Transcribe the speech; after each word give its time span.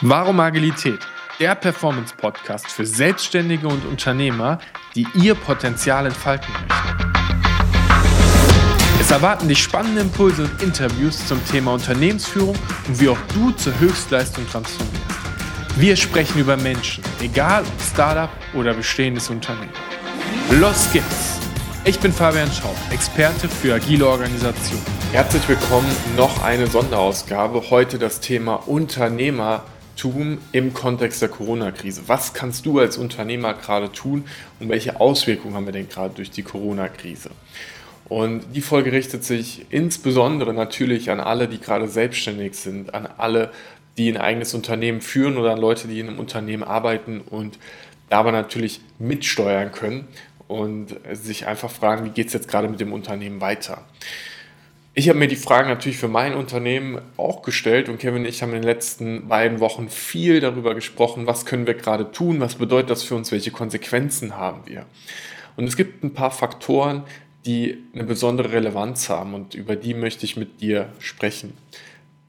Warum 0.00 0.38
Agilität? 0.38 1.00
Der 1.40 1.56
Performance-Podcast 1.56 2.68
für 2.68 2.86
Selbstständige 2.86 3.66
und 3.66 3.84
Unternehmer, 3.84 4.60
die 4.94 5.08
ihr 5.14 5.34
Potenzial 5.34 6.06
entfalten 6.06 6.52
möchten. 6.52 6.68
Es 9.00 9.10
erwarten 9.10 9.48
dich 9.48 9.60
spannende 9.60 10.02
Impulse 10.02 10.44
und 10.44 10.62
Interviews 10.62 11.26
zum 11.26 11.44
Thema 11.46 11.72
Unternehmensführung 11.72 12.54
und 12.86 13.00
wie 13.00 13.08
auch 13.08 13.18
du 13.34 13.50
zur 13.50 13.76
Höchstleistung 13.80 14.48
transformierst. 14.48 15.02
Wir 15.74 15.96
sprechen 15.96 16.38
über 16.38 16.56
Menschen, 16.56 17.02
egal 17.20 17.62
ob 17.62 17.82
Startup 17.82 18.30
oder 18.54 18.74
bestehendes 18.74 19.30
Unternehmen. 19.30 19.72
Los 20.60 20.88
geht's! 20.92 21.40
Ich 21.84 21.98
bin 21.98 22.12
Fabian 22.12 22.52
Schaub, 22.52 22.76
Experte 22.92 23.48
für 23.48 23.74
agile 23.74 24.06
Organisation. 24.06 24.80
Herzlich 25.10 25.48
willkommen, 25.48 25.90
noch 26.16 26.44
eine 26.44 26.68
Sonderausgabe. 26.68 27.70
Heute 27.70 27.98
das 27.98 28.20
Thema 28.20 28.54
Unternehmer 28.68 29.64
tun 29.98 30.38
im 30.52 30.72
Kontext 30.72 31.20
der 31.20 31.28
Corona-Krise? 31.28 32.02
Was 32.06 32.32
kannst 32.32 32.64
du 32.64 32.78
als 32.78 32.96
Unternehmer 32.96 33.52
gerade 33.52 33.92
tun 33.92 34.24
und 34.60 34.70
welche 34.70 35.00
Auswirkungen 35.00 35.54
haben 35.54 35.66
wir 35.66 35.72
denn 35.72 35.88
gerade 35.88 36.14
durch 36.14 36.30
die 36.30 36.42
Corona-Krise? 36.42 37.30
Und 38.08 38.54
die 38.54 38.62
Folge 38.62 38.92
richtet 38.92 39.24
sich 39.24 39.66
insbesondere 39.68 40.54
natürlich 40.54 41.10
an 41.10 41.20
alle, 41.20 41.46
die 41.46 41.60
gerade 41.60 41.88
selbstständig 41.88 42.54
sind, 42.54 42.94
an 42.94 43.06
alle, 43.18 43.50
die 43.98 44.08
ein 44.08 44.16
eigenes 44.16 44.54
Unternehmen 44.54 45.02
führen 45.02 45.36
oder 45.36 45.52
an 45.52 45.60
Leute, 45.60 45.88
die 45.88 46.00
in 46.00 46.08
einem 46.08 46.18
Unternehmen 46.18 46.62
arbeiten 46.62 47.20
und 47.20 47.58
dabei 48.08 48.30
natürlich 48.30 48.80
mitsteuern 48.98 49.72
können 49.72 50.08
und 50.46 50.96
sich 51.12 51.46
einfach 51.46 51.70
fragen, 51.70 52.06
wie 52.06 52.10
geht 52.10 52.28
es 52.28 52.32
jetzt 52.32 52.48
gerade 52.48 52.68
mit 52.68 52.80
dem 52.80 52.92
Unternehmen 52.92 53.42
weiter. 53.42 53.84
Ich 54.94 55.08
habe 55.08 55.18
mir 55.18 55.28
die 55.28 55.36
Fragen 55.36 55.68
natürlich 55.68 55.98
für 55.98 56.08
mein 56.08 56.34
Unternehmen 56.34 57.00
auch 57.16 57.42
gestellt 57.42 57.88
und 57.88 57.98
Kevin 57.98 58.22
und 58.22 58.28
ich 58.28 58.42
haben 58.42 58.50
in 58.50 58.62
den 58.62 58.64
letzten 58.64 59.28
beiden 59.28 59.60
Wochen 59.60 59.88
viel 59.88 60.40
darüber 60.40 60.74
gesprochen, 60.74 61.26
was 61.26 61.46
können 61.46 61.66
wir 61.66 61.74
gerade 61.74 62.10
tun, 62.10 62.40
was 62.40 62.56
bedeutet 62.56 62.90
das 62.90 63.04
für 63.04 63.14
uns, 63.14 63.30
welche 63.30 63.52
Konsequenzen 63.52 64.36
haben 64.36 64.62
wir. 64.66 64.86
Und 65.56 65.66
es 65.68 65.76
gibt 65.76 66.02
ein 66.02 66.14
paar 66.14 66.30
Faktoren, 66.30 67.04
die 67.46 67.84
eine 67.94 68.04
besondere 68.04 68.52
Relevanz 68.52 69.08
haben 69.08 69.34
und 69.34 69.54
über 69.54 69.76
die 69.76 69.94
möchte 69.94 70.24
ich 70.24 70.36
mit 70.36 70.60
dir 70.60 70.92
sprechen. 70.98 71.56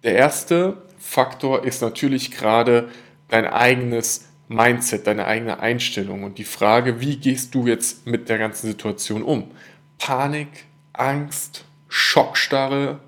Der 0.04 0.16
erste 0.16 0.84
Faktor 1.00 1.66
ist 1.66 1.82
natürlich 1.82 2.32
gerade 2.32 2.90
dein 3.30 3.46
eigenes 3.48 4.30
Mindset, 4.48 5.08
deine 5.08 5.26
eigene 5.26 5.60
Einstellung 5.60 6.23
und 6.23 6.38
die 6.38 6.44
Frage, 6.44 7.02
wie 7.02 7.18
gehst 7.18 7.54
du 7.54 7.68
jetzt 7.68 8.06
mit 8.08 8.30
der 8.30 8.38
ganzen 8.38 8.68
Situation 8.68 9.23
um? 9.23 9.52
Panik, 9.98 10.66
Angst, 10.94 11.66
Schockstarre 11.90 13.00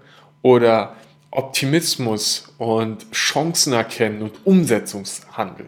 oder 0.41 0.95
Optimismus 1.31 2.53
und 2.57 3.09
Chancen 3.13 3.73
erkennen 3.73 4.21
und 4.21 4.45
Umsetzungshandel. 4.45 5.67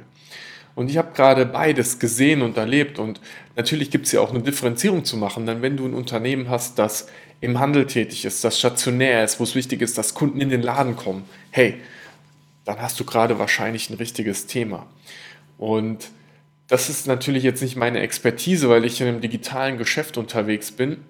Und 0.75 0.89
ich 0.89 0.97
habe 0.97 1.14
gerade 1.14 1.45
beides 1.45 2.00
gesehen 2.00 2.41
und 2.41 2.58
erlebt 2.58 3.00
und 3.00 3.22
natürlich 3.56 3.91
gibt 3.91 4.08
es 4.08 4.11
ja 4.11 4.22
auch 4.22 4.31
eine 4.31 4.41
Differenzierung 4.41 5.06
zu 5.06 5.16
machen, 5.17 5.45
denn 5.45 5.61
wenn 5.61 5.78
du 5.78 5.86
ein 5.86 5.94
Unternehmen 5.94 6.50
hast, 6.50 6.80
das 6.80 7.08
im 7.41 7.59
Handel 7.59 7.86
tätig 7.86 8.25
ist, 8.25 8.44
das 8.44 8.58
stationär 8.58 9.23
ist, 9.23 9.39
wo 9.39 9.44
es 9.44 9.53
wichtig 9.53 9.81
ist, 9.81 9.97
dass 9.97 10.16
Kunden 10.16 10.41
in 10.41 10.50
den 10.50 10.61
Laden 10.61 10.95
kommen, 10.95 11.25
hey, 11.52 11.75
dann 12.66 12.81
hast 12.81 13.00
du 13.00 13.06
gerade 13.06 13.38
wahrscheinlich 13.38 13.89
ein 13.89 13.97
richtiges 13.97 14.47
Thema. 14.47 14.88
Und 15.58 16.09
das 16.67 16.89
ist 16.89 17.06
natürlich 17.06 17.44
jetzt 17.44 17.61
nicht 17.61 17.75
meine 17.75 18.00
Expertise, 18.00 18.69
weil 18.69 18.86
ich 18.86 19.00
in 19.00 19.08
einem 19.08 19.22
digitalen 19.22 19.78
Geschäft 19.78 20.17
unterwegs 20.17 20.72
bin, 20.72 21.03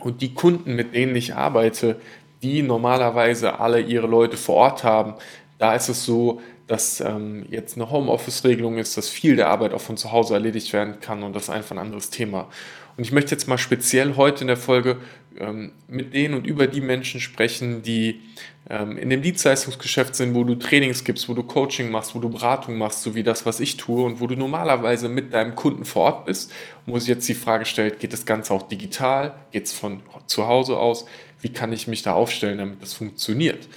und 0.00 0.20
die 0.22 0.34
Kunden, 0.34 0.74
mit 0.74 0.94
denen 0.94 1.16
ich 1.16 1.34
arbeite, 1.34 2.00
die 2.42 2.62
normalerweise 2.62 3.60
alle 3.60 3.80
ihre 3.80 4.06
Leute 4.06 4.36
vor 4.36 4.56
Ort 4.56 4.84
haben, 4.84 5.14
da 5.58 5.74
ist 5.74 5.88
es 5.88 6.04
so, 6.04 6.40
dass 6.66 7.00
ähm, 7.00 7.46
jetzt 7.50 7.76
eine 7.76 7.90
Homeoffice-Regelung 7.90 8.78
ist, 8.78 8.96
dass 8.96 9.08
viel 9.08 9.36
der 9.36 9.48
Arbeit 9.48 9.72
auch 9.72 9.80
von 9.80 9.96
zu 9.96 10.12
Hause 10.12 10.34
erledigt 10.34 10.72
werden 10.72 11.00
kann 11.00 11.22
und 11.22 11.34
das 11.34 11.44
ist 11.44 11.50
einfach 11.50 11.72
ein 11.72 11.78
anderes 11.78 12.10
Thema. 12.10 12.48
Und 12.96 13.04
ich 13.04 13.12
möchte 13.12 13.32
jetzt 13.32 13.46
mal 13.46 13.58
speziell 13.58 14.16
heute 14.16 14.40
in 14.42 14.46
der 14.46 14.56
Folge 14.56 14.96
ähm, 15.38 15.72
mit 15.86 16.14
denen 16.14 16.34
und 16.34 16.46
über 16.46 16.66
die 16.66 16.80
Menschen 16.80 17.20
sprechen, 17.20 17.82
die 17.82 18.22
ähm, 18.68 18.96
in 18.96 19.10
dem 19.10 19.22
Dienstleistungsgeschäft 19.22 20.16
sind, 20.16 20.34
wo 20.34 20.44
du 20.44 20.54
Trainings 20.54 21.04
gibst, 21.04 21.28
wo 21.28 21.34
du 21.34 21.42
Coaching 21.42 21.90
machst, 21.90 22.14
wo 22.14 22.18
du 22.18 22.30
Beratung 22.30 22.78
machst, 22.78 23.02
so 23.02 23.14
wie 23.14 23.22
das, 23.22 23.46
was 23.46 23.60
ich 23.60 23.76
tue 23.76 24.02
und 24.02 24.20
wo 24.20 24.26
du 24.26 24.34
normalerweise 24.34 25.08
mit 25.08 25.34
deinem 25.34 25.54
Kunden 25.54 25.84
vor 25.84 26.04
Ort 26.04 26.24
bist, 26.26 26.52
wo 26.86 26.98
sich 26.98 27.08
jetzt 27.08 27.28
die 27.28 27.34
Frage 27.34 27.66
stellt, 27.66 28.00
geht 28.00 28.12
das 28.12 28.24
Ganze 28.24 28.54
auch 28.54 28.62
digital, 28.62 29.34
geht 29.52 29.66
es 29.66 29.72
von 29.72 30.02
zu 30.26 30.46
Hause 30.46 30.78
aus, 30.78 31.04
wie 31.42 31.50
kann 31.50 31.72
ich 31.72 31.86
mich 31.86 32.02
da 32.02 32.14
aufstellen, 32.14 32.58
damit 32.58 32.82
das 32.82 32.94
funktioniert. 32.94 33.68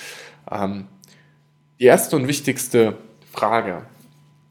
Ähm, 0.50 0.88
die 1.80 1.86
erste 1.86 2.16
und 2.16 2.28
wichtigste 2.28 2.98
Frage 3.32 3.84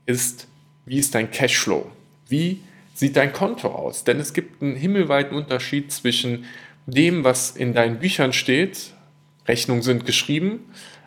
ist, 0.06 0.46
wie 0.86 0.98
ist 0.98 1.14
dein 1.14 1.30
Cashflow? 1.30 1.90
Wie 2.26 2.60
sieht 2.94 3.16
dein 3.16 3.32
Konto 3.32 3.68
aus? 3.68 4.04
Denn 4.04 4.18
es 4.18 4.32
gibt 4.32 4.62
einen 4.62 4.76
himmelweiten 4.76 5.36
Unterschied 5.36 5.92
zwischen 5.92 6.46
dem, 6.86 7.24
was 7.24 7.50
in 7.50 7.74
deinen 7.74 7.98
Büchern 7.98 8.32
steht. 8.32 8.94
Rechnungen 9.46 9.82
sind 9.82 10.06
geschrieben, 10.06 10.60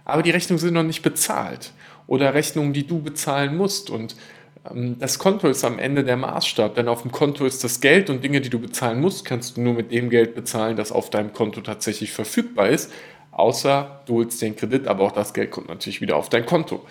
aber 0.05 0.21
die 0.21 0.31
Rechnungen 0.31 0.59
sind 0.59 0.75
noch 0.75 0.83
nicht 0.83 1.01
bezahlt. 1.01 1.73
Oder 2.05 2.33
Rechnungen, 2.33 2.73
die 2.73 2.85
du 2.85 3.01
bezahlen 3.01 3.57
musst. 3.57 3.89
Und 3.89 4.15
ähm, 4.69 4.99
das 4.99 5.17
Konto 5.17 5.47
ist 5.47 5.63
am 5.63 5.79
Ende 5.79 6.03
der 6.03 6.17
Maßstab, 6.17 6.75
denn 6.75 6.87
auf 6.87 7.01
dem 7.01 7.11
Konto 7.11 7.45
ist 7.45 7.63
das 7.63 7.81
Geld 7.81 8.11
und 8.11 8.23
Dinge, 8.23 8.41
die 8.41 8.49
du 8.49 8.59
bezahlen 8.59 9.01
musst, 9.01 9.25
kannst 9.25 9.57
du 9.57 9.61
nur 9.61 9.73
mit 9.73 9.91
dem 9.91 10.11
Geld 10.11 10.35
bezahlen, 10.35 10.75
das 10.75 10.91
auf 10.91 11.09
deinem 11.09 11.33
Konto 11.33 11.61
tatsächlich 11.61 12.11
verfügbar 12.11 12.69
ist. 12.69 12.91
Außer 13.31 14.01
du 14.05 14.15
holst 14.15 14.41
den 14.41 14.55
Kredit, 14.55 14.87
aber 14.87 15.03
auch 15.03 15.11
das 15.11 15.33
Geld 15.33 15.51
kommt 15.51 15.69
natürlich 15.69 16.01
wieder 16.01 16.15
auf 16.15 16.29
dein 16.29 16.45
Konto. 16.45 16.85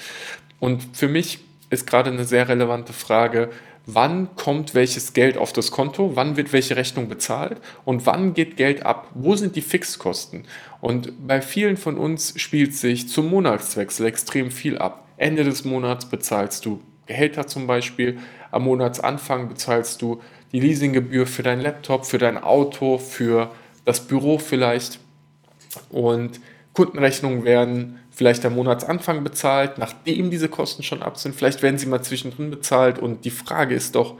Und 0.58 0.96
für 0.96 1.08
mich 1.08 1.40
ist 1.70 1.86
gerade 1.86 2.10
eine 2.10 2.24
sehr 2.24 2.48
relevante 2.48 2.92
Frage, 2.92 3.50
wann 3.86 4.34
kommt 4.36 4.74
welches 4.74 5.12
Geld 5.12 5.36
auf 5.38 5.52
das 5.52 5.70
Konto, 5.70 6.12
wann 6.14 6.36
wird 6.36 6.52
welche 6.52 6.76
Rechnung 6.76 7.08
bezahlt 7.08 7.58
und 7.84 8.06
wann 8.06 8.34
geht 8.34 8.56
Geld 8.56 8.84
ab, 8.84 9.08
wo 9.14 9.36
sind 9.36 9.56
die 9.56 9.62
Fixkosten. 9.62 10.44
Und 10.80 11.26
bei 11.26 11.40
vielen 11.40 11.76
von 11.76 11.96
uns 11.96 12.34
spielt 12.36 12.74
sich 12.74 13.08
zum 13.08 13.28
Monatswechsel 13.30 14.06
extrem 14.06 14.50
viel 14.50 14.78
ab. 14.78 15.06
Ende 15.16 15.44
des 15.44 15.64
Monats 15.64 16.06
bezahlst 16.06 16.64
du 16.66 16.80
Gehälter 17.06 17.46
zum 17.46 17.66
Beispiel, 17.66 18.18
am 18.50 18.64
Monatsanfang 18.64 19.48
bezahlst 19.48 20.00
du 20.02 20.20
die 20.52 20.60
Leasinggebühr 20.60 21.26
für 21.26 21.42
dein 21.42 21.60
Laptop, 21.60 22.06
für 22.06 22.18
dein 22.18 22.38
Auto, 22.38 22.98
für 22.98 23.50
das 23.84 24.06
Büro 24.06 24.38
vielleicht 24.38 25.00
und 25.90 26.40
Kundenrechnungen 26.72 27.44
werden 27.44 27.98
vielleicht 28.10 28.44
am 28.44 28.54
Monatsanfang 28.54 29.24
bezahlt, 29.24 29.78
nachdem 29.78 30.30
diese 30.30 30.48
Kosten 30.48 30.82
schon 30.82 31.02
ab 31.02 31.18
sind. 31.18 31.34
Vielleicht 31.34 31.62
werden 31.62 31.78
sie 31.78 31.86
mal 31.86 32.02
zwischendrin 32.02 32.50
bezahlt. 32.50 32.98
Und 32.98 33.24
die 33.24 33.30
Frage 33.30 33.74
ist 33.74 33.94
doch, 33.94 34.16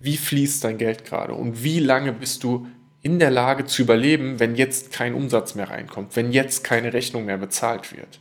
wie 0.00 0.16
fließt 0.16 0.64
dein 0.64 0.78
Geld 0.78 1.04
gerade 1.04 1.34
und 1.34 1.62
wie 1.62 1.80
lange 1.80 2.12
bist 2.12 2.44
du 2.44 2.66
in 3.02 3.18
der 3.18 3.30
Lage 3.30 3.66
zu 3.66 3.82
überleben, 3.82 4.40
wenn 4.40 4.54
jetzt 4.54 4.92
kein 4.92 5.14
Umsatz 5.14 5.54
mehr 5.54 5.68
reinkommt, 5.68 6.16
wenn 6.16 6.32
jetzt 6.32 6.64
keine 6.64 6.92
Rechnung 6.92 7.26
mehr 7.26 7.38
bezahlt 7.38 7.94
wird. 7.94 8.18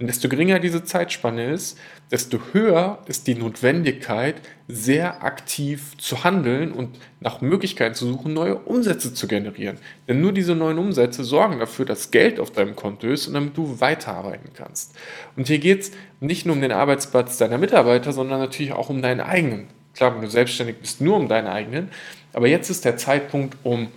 Und 0.00 0.06
desto 0.06 0.30
geringer 0.30 0.58
diese 0.60 0.82
Zeitspanne 0.82 1.52
ist, 1.52 1.78
desto 2.10 2.38
höher 2.52 3.00
ist 3.06 3.26
die 3.26 3.34
Notwendigkeit, 3.34 4.36
sehr 4.66 5.22
aktiv 5.22 5.92
zu 5.98 6.24
handeln 6.24 6.72
und 6.72 6.98
nach 7.20 7.42
Möglichkeiten 7.42 7.94
zu 7.94 8.06
suchen, 8.06 8.32
neue 8.32 8.56
Umsätze 8.56 9.12
zu 9.12 9.28
generieren. 9.28 9.76
Denn 10.08 10.22
nur 10.22 10.32
diese 10.32 10.54
neuen 10.54 10.78
Umsätze 10.78 11.22
sorgen 11.22 11.58
dafür, 11.58 11.84
dass 11.84 12.10
Geld 12.10 12.40
auf 12.40 12.50
deinem 12.50 12.76
Konto 12.76 13.08
ist 13.08 13.26
und 13.26 13.34
damit 13.34 13.58
du 13.58 13.78
weiterarbeiten 13.78 14.50
kannst. 14.54 14.96
Und 15.36 15.48
hier 15.48 15.58
geht 15.58 15.80
es 15.82 15.92
nicht 16.20 16.46
nur 16.46 16.56
um 16.56 16.62
den 16.62 16.72
Arbeitsplatz 16.72 17.36
deiner 17.36 17.58
Mitarbeiter, 17.58 18.14
sondern 18.14 18.40
natürlich 18.40 18.72
auch 18.72 18.88
um 18.88 19.02
deinen 19.02 19.20
eigenen. 19.20 19.66
Klar, 19.94 20.14
wenn 20.14 20.22
du 20.22 20.30
selbstständig 20.30 20.76
bist, 20.78 21.02
nur 21.02 21.16
um 21.16 21.28
deinen 21.28 21.46
eigenen. 21.48 21.90
Aber 22.32 22.48
jetzt 22.48 22.70
ist 22.70 22.86
der 22.86 22.96
Zeitpunkt, 22.96 23.58
um 23.64 23.88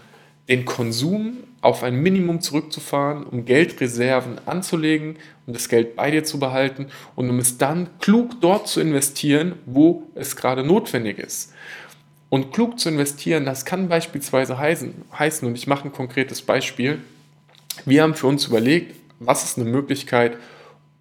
den 0.50 0.66
Konsum 0.66 1.38
auf 1.63 1.84
ein 1.84 1.96
Minimum 1.96 2.41
zurückzufahren, 2.41 3.24
um 3.24 3.46
Geldreserven 3.46 4.40
anzulegen, 4.46 5.16
um 5.47 5.53
das 5.53 5.69
Geld 5.69 5.96
bei 5.96 6.12
dir 6.12 6.24
zu 6.24 6.38
behalten 6.38 6.88
und 7.16 7.29
um 7.29 7.40
es 7.40 7.58
dann 7.58 7.88
klug 7.99 8.41
dort 8.41 8.67
zu 8.67 8.82
investieren, 8.82 9.55
wo 9.66 10.03
es 10.14 10.35
gerade 10.35 10.64
notwendig 10.64 11.20
ist. 11.20 11.53
Und 12.29 12.52
klug 12.52 12.79
zu 12.79 12.90
investieren, 12.90 13.46
das 13.46 13.64
kann 13.64 13.88
beispielsweise 13.88 14.58
heißen, 14.58 14.93
heißen 15.17 15.47
und 15.47 15.55
ich 15.55 15.67
mache 15.67 15.85
ein 15.85 15.93
konkretes 15.93 16.41
Beispiel. 16.41 16.99
Wir 17.85 18.03
haben 18.03 18.16
für 18.16 18.28
uns 18.28 18.47
überlegt, 18.47 18.96
was 19.20 19.43
ist 19.43 19.58
eine 19.58 19.70
Möglichkeit, 19.70 20.38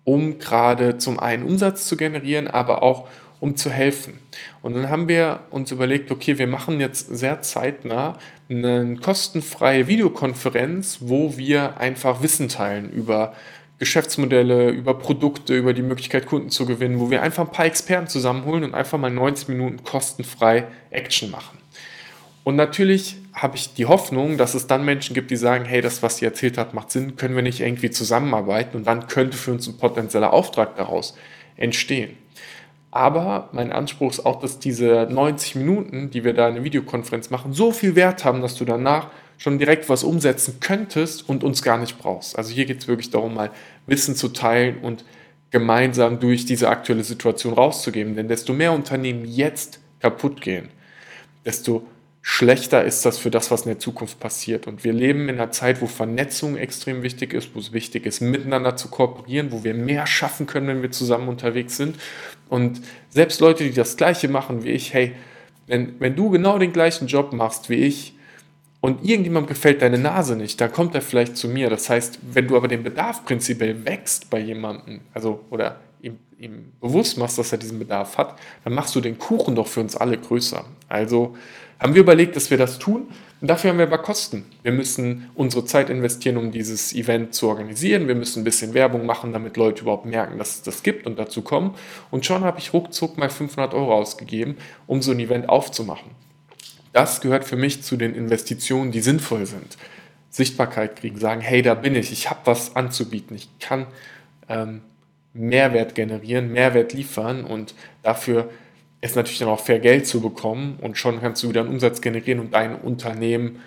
um 0.05 0.39
gerade 0.39 0.99
zum 0.99 1.19
einen 1.19 1.43
Umsatz 1.43 1.89
zu 1.89 1.97
generieren, 1.97 2.47
aber 2.49 2.83
auch 2.83 3.09
um 3.43 3.57
zu 3.57 3.71
helfen. 3.71 4.21
Und 4.63 4.75
dann 4.75 4.89
haben 4.89 5.09
wir 5.09 5.41
uns 5.51 5.73
überlegt, 5.73 6.13
okay, 6.13 6.39
wir 6.39 6.47
machen 6.47 6.79
jetzt 6.79 7.09
sehr 7.09 7.43
zeitnah 7.43 8.17
eine 8.49 8.95
kostenfreie 9.03 9.89
Videokonferenz, 9.89 10.99
wo 11.01 11.37
wir 11.37 11.77
einfach 11.79 12.23
Wissen 12.23 12.49
teilen 12.49 12.93
über 12.93 13.35
Geschäftsmodelle, 13.81 14.71
über 14.71 14.97
Produkte, 14.97 15.57
über 15.57 15.75
die 15.75 15.83
Möglichkeit, 15.83 16.27
Kunden 16.27 16.51
zu 16.51 16.67
gewinnen, 16.67 17.01
wo 17.01 17.11
wir 17.11 17.21
einfach 17.21 17.45
ein 17.45 17.51
paar 17.51 17.67
Experten 17.67 18.07
zusammenholen 18.07 18.63
und 18.63 18.77
einfach 18.77 18.97
mal 18.97 19.11
90 19.11 19.49
Minuten 19.49 19.83
kostenfrei 19.83 20.69
Action 20.91 21.33
machen. 21.33 21.59
Und 22.45 22.55
natürlich 22.55 23.17
habe 23.33 23.57
ich 23.57 23.75
die 23.75 23.87
Hoffnung, 23.87 24.37
dass 24.39 24.55
es 24.55 24.69
dann 24.69 24.85
Menschen 24.85 25.15
gibt, 25.15 25.33
die 25.33 25.37
sagen, 25.37 25.65
hey, 25.65 25.81
das, 25.81 26.01
was 26.01 26.19
sie 26.19 26.27
erzählt 26.27 26.59
hat, 26.59 26.75
macht 26.75 26.93
Sinn, 26.93 27.17
können 27.17 27.35
wir 27.35 27.43
nicht 27.43 27.59
irgendwie 27.59 27.91
zusammenarbeiten 27.91 28.77
und 28.77 28.87
dann 28.87 29.09
könnte 29.09 29.37
für 29.37 29.51
uns 29.51 29.67
ein 29.67 29.79
potenzieller 29.79 30.33
Auftrag 30.33 30.77
daraus 30.77 31.17
entstehen. 31.57 32.22
Aber 32.93 33.49
mein 33.53 33.73
Anspruch 33.73 34.11
ist 34.11 34.27
auch, 34.27 34.39
dass 34.39 34.59
diese 34.59 35.09
90 35.11 35.57
Minuten, 35.57 36.11
die 36.11 36.25
wir 36.25 36.35
da 36.35 36.49
in 36.49 36.57
der 36.57 36.65
Videokonferenz 36.65 37.31
machen, 37.31 37.55
so 37.55 37.73
viel 37.73 37.97
Wert 37.97 38.25
haben, 38.25 38.43
dass 38.43 38.55
du 38.55 38.67
danach 38.67 39.09
schon 39.39 39.59
direkt 39.59 39.89
was 39.89 40.05
umsetzen 40.05 40.59
könntest 40.61 41.27
und 41.27 41.43
uns 41.43 41.63
gar 41.63 41.79
nicht 41.79 41.99
brauchst. 41.99 42.37
Also 42.37 42.53
hier 42.53 42.67
geht 42.67 42.81
es 42.81 42.89
wirklich 42.89 43.11
darum, 43.11 43.35
mal 43.35 43.51
Wissen 43.87 44.15
zu 44.15 44.29
teilen 44.29 44.79
und 44.83 45.07
gemeinsam 45.51 46.21
durch 46.21 46.45
diese 46.45 46.69
aktuelle 46.69 47.03
Situation 47.03 47.55
rauszugeben. 47.55 48.15
Denn 48.15 48.29
desto 48.29 48.53
mehr 48.53 48.73
Unternehmen 48.73 49.25
jetzt 49.25 49.81
kaputt 50.01 50.43
gehen, 50.43 50.69
desto 51.47 51.87
schlechter 52.23 52.85
ist 52.85 53.05
das 53.05 53.19
für 53.19 53.31
das, 53.31 53.51
was 53.51 53.63
in 53.63 53.71
der 53.71 53.79
Zukunft 53.81 54.21
passiert. 54.21 54.67
Und 54.67 54.85
wir 54.85 54.93
leben 54.93 55.29
in 55.29 55.37
einer 55.37 55.51
Zeit, 55.51 55.83
wo 55.83 55.87
Vernetzung 55.87 56.57
extrem 56.57 57.03
wichtig 57.03 57.35
ist, 57.35 57.55
wo 57.55 57.59
es 57.59 57.73
wichtig 57.73 58.07
ist, 58.07 58.21
miteinander 58.21 58.77
zu 58.77 58.89
kooperieren, 58.89 59.51
wo 59.51 59.65
wir 59.65 59.75
mehr 59.75 60.07
schaffen 60.07 60.47
können, 60.47 60.69
wenn 60.69 60.83
wir 60.83 60.93
zusammen 60.93 61.29
unterwegs 61.29 61.77
sind. 61.77 61.97
Und 62.49 62.81
selbst 63.11 63.41
Leute, 63.41 63.65
die 63.65 63.73
das 63.73 63.97
Gleiche 63.97 64.29
machen 64.29 64.63
wie 64.63 64.71
ich, 64.71 64.95
hey, 64.95 65.13
wenn, 65.67 65.99
wenn 66.01 66.17
du 66.17 66.31
genau 66.31 66.59
den 66.59 66.73
gleichen 66.73 67.09
Job 67.09 67.33
machst 67.33 67.69
wie 67.69 67.77
ich, 67.77 68.15
und 68.83 69.05
irgendjemandem 69.05 69.49
gefällt 69.49 69.81
deine 69.81 69.97
Nase 69.97 70.35
nicht, 70.35 70.61
dann 70.61 70.73
kommt 70.73 70.97
er 70.97 71.03
vielleicht 71.03 71.37
zu 71.37 71.49
mir. 71.49 71.71
Das 71.71 71.89
heißt, 71.89 72.19
wenn 72.33 72.49
du 72.49 72.57
aber 72.57 72.67
den 72.67 72.83
Bedarf 72.83 73.25
prinzipiell 73.25 73.85
wächst 73.85 74.29
bei 74.29 74.41
jemandem, 74.41 75.03
also 75.15 75.45
oder 75.51 75.81
ihm, 76.43 76.73
bewusst 76.81 77.19
machst, 77.19 77.39
dass 77.39 77.53
er 77.53 77.59
diesen 77.59 77.79
Bedarf 77.79 78.19
hat, 78.19 78.39
dann 78.65 78.75
machst 78.75 78.95
du 78.95 79.01
den 79.01 79.19
Kuchen 79.19 79.55
doch 79.55 79.69
für 79.69 79.81
uns 79.81 79.97
alle 79.97 80.19
größer. 80.19 80.65
Also 80.89 81.37
haben 81.79 81.95
wir 81.95 82.03
überlegt, 82.03 82.37
dass 82.37 82.51
wir 82.51 82.59
das 82.59 82.79
tun. 82.79 83.09
Und 83.41 83.49
dafür 83.49 83.71
haben 83.71 83.79
wir 83.79 83.87
aber 83.87 83.99
Kosten. 83.99 84.45
Wir 84.63 84.71
müssen 84.71 85.31
unsere 85.35 85.65
Zeit 85.65 85.91
investieren, 85.91 86.37
um 86.37 86.53
dieses 86.53 86.93
Event 86.93 87.35
zu 87.35 87.49
organisieren. 87.49 88.07
Wir 88.07 88.15
müssen 88.15 88.43
ein 88.43 88.45
bisschen 88.45 88.73
Werbung 88.73 89.05
machen, 89.05 89.33
damit 89.33 89.57
Leute 89.57 89.83
überhaupt 89.83 90.07
merken, 90.07 90.39
dass 90.39 90.57
es 90.57 90.63
das 90.63 90.85
gibt 90.85 91.07
und 91.07 91.19
dazu 91.19 91.43
kommen. 91.43 91.75
Und 92.13 92.25
schon 92.25 92.45
habe 92.45 92.61
ich 92.61 92.73
ruckzuck 92.73 93.19
mal 93.19 93.31
500 93.31 93.75
Euro 93.75 93.95
ausgegeben, 93.95 94.57
um 94.87 95.03
so 95.03 95.11
ein 95.11 95.19
Event 95.19 95.49
aufzumachen. 95.49 96.13
Das 96.93 97.21
gehört 97.21 97.45
für 97.45 97.57
mich 97.57 97.83
zu 97.83 97.97
den 97.97 98.15
Investitionen, 98.15 98.93
die 98.93 99.01
sinnvoll 99.01 99.47
sind. 99.47 99.77
Sichtbarkeit 100.31 100.97
kriegen, 100.97 101.19
sagen, 101.19 101.41
hey, 101.41 101.63
da 101.63 101.75
bin 101.75 101.97
ich, 101.97 102.13
ich 102.13 102.31
habe 102.31 102.41
was 102.45 102.77
anzubieten, 102.77 103.37
ich 103.37 103.49
kann 103.59 103.87
ähm, 104.49 104.83
Mehrwert 105.35 105.95
generieren, 105.95 106.53
Mehrwert 106.53 106.93
liefern 106.93 107.45
und 107.45 107.75
dafür 108.03 108.51
ist 109.01 109.17
natürlich 109.17 109.39
dann 109.41 109.49
auch 109.49 109.61
fair 109.61 109.81
Geld 109.81 110.07
zu 110.07 110.21
bekommen 110.21 110.79
und 110.81 110.97
schon 110.97 111.21
kannst 111.21 111.43
du 111.43 111.49
wieder 111.49 111.63
einen 111.63 111.71
Umsatz 111.71 112.01
generieren 112.01 112.41
und 112.41 112.55
dein 112.55 112.75
Unternehmen 112.77 113.61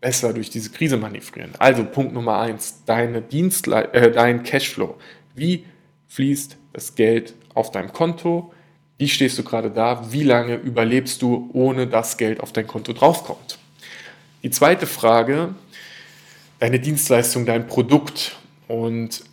besser 0.00 0.32
durch 0.32 0.50
diese 0.50 0.70
Krise 0.70 0.96
manövrieren. 0.96 1.52
Also 1.58 1.84
Punkt 1.84 2.14
Nummer 2.14 2.38
eins, 2.40 2.82
deine 2.86 3.22
Dienstle 3.22 3.92
äh, 3.92 4.10
dein 4.10 4.42
Cashflow. 4.42 4.96
Wie 5.34 5.64
fließt 6.08 6.56
das 6.72 6.94
Geld 6.94 7.34
auf 7.54 7.70
deinem 7.70 7.92
Konto? 7.92 8.52
Wie 8.98 9.08
stehst 9.08 9.38
du 9.38 9.44
gerade 9.44 9.70
da? 9.70 10.12
Wie 10.12 10.24
lange 10.24 10.56
überlebst 10.56 11.22
du, 11.22 11.50
ohne 11.52 11.86
dass 11.86 12.16
Geld 12.16 12.40
auf 12.40 12.52
dein 12.52 12.66
Konto 12.66 12.92
draufkommt? 12.92 13.58
Die 14.42 14.50
zweite 14.50 14.86
Frage, 14.86 15.54
deine 16.58 16.80
Dienstleistung, 16.80 17.46
dein 17.46 17.66
Produkt. 17.66 18.36
Und 18.68 19.24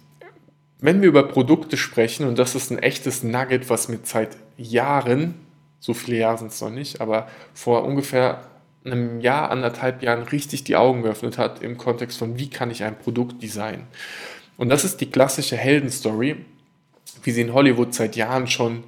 wenn 0.80 1.02
wir 1.02 1.08
über 1.08 1.24
Produkte 1.24 1.78
sprechen, 1.78 2.28
und 2.28 2.38
das 2.38 2.56
ist 2.56 2.72
ein 2.72 2.80
echtes 2.80 3.24
Nugget, 3.24 3.70
was 3.70 3.88
mir 3.88 4.00
seit 4.04 4.38
Jahren, 4.58 5.36
so 5.80 5.94
viele 5.94 6.18
Jahre 6.18 6.38
sind 6.38 6.52
es 6.52 6.62
noch 6.62 6.70
nicht, 6.70 7.02
aber 7.02 7.28
vor 7.54 7.84
ungefähr 7.84 8.42
einem 8.86 9.20
Jahr, 9.20 9.52
anderthalb 9.52 10.02
Jahren 10.02 10.24
richtig 10.24 10.64
die 10.64 10.76
Augen 10.76 11.02
geöffnet 11.02 11.38
hat 11.38 11.62
im 11.62 11.78
Kontext 11.78 12.18
von, 12.18 12.38
wie 12.40 12.50
kann 12.50 12.72
ich 12.72 12.84
ein 12.84 12.98
Produkt 12.98 13.42
designen. 13.44 13.88
Und 14.56 14.70
das 14.70 14.86
ist 14.86 15.02
die 15.02 15.10
klassische 15.10 15.58
Heldenstory, 15.58 16.38
wie 17.24 17.32
sie 17.32 17.42
in 17.42 17.54
Hollywood 17.54 17.94
seit 17.94 18.16
Jahren 18.16 18.48
schon 18.48 18.84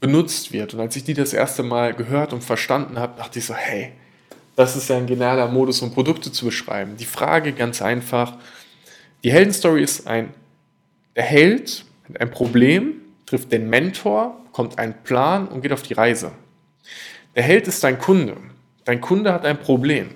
benutzt 0.00 0.52
wird. 0.52 0.74
Und 0.74 0.80
als 0.80 0.96
ich 0.96 1.04
die 1.04 1.14
das 1.14 1.32
erste 1.32 1.62
Mal 1.62 1.94
gehört 1.94 2.32
und 2.32 2.42
verstanden 2.42 2.98
habe, 2.98 3.18
dachte 3.18 3.38
ich 3.38 3.46
so, 3.46 3.54
hey, 3.54 3.92
das 4.56 4.76
ist 4.76 4.88
ja 4.88 4.96
ein 4.96 5.06
genialer 5.06 5.48
Modus, 5.48 5.82
um 5.82 5.92
Produkte 5.92 6.30
zu 6.30 6.46
beschreiben. 6.46 6.96
Die 6.96 7.04
Frage 7.04 7.52
ganz 7.52 7.82
einfach, 7.82 8.34
die 9.22 9.32
Heldenstory 9.32 9.82
ist 9.82 10.06
ein, 10.06 10.30
der 11.16 11.24
Held 11.24 11.84
hat 12.08 12.20
ein 12.20 12.30
Problem, 12.30 13.00
trifft 13.26 13.52
den 13.52 13.68
Mentor, 13.68 14.40
kommt 14.52 14.78
ein 14.78 15.02
Plan 15.02 15.48
und 15.48 15.62
geht 15.62 15.72
auf 15.72 15.82
die 15.82 15.94
Reise. 15.94 16.32
Der 17.34 17.42
Held 17.42 17.66
ist 17.66 17.82
dein 17.82 17.98
Kunde. 17.98 18.36
Dein 18.84 19.00
Kunde 19.00 19.32
hat 19.32 19.44
ein 19.44 19.58
Problem. 19.58 20.10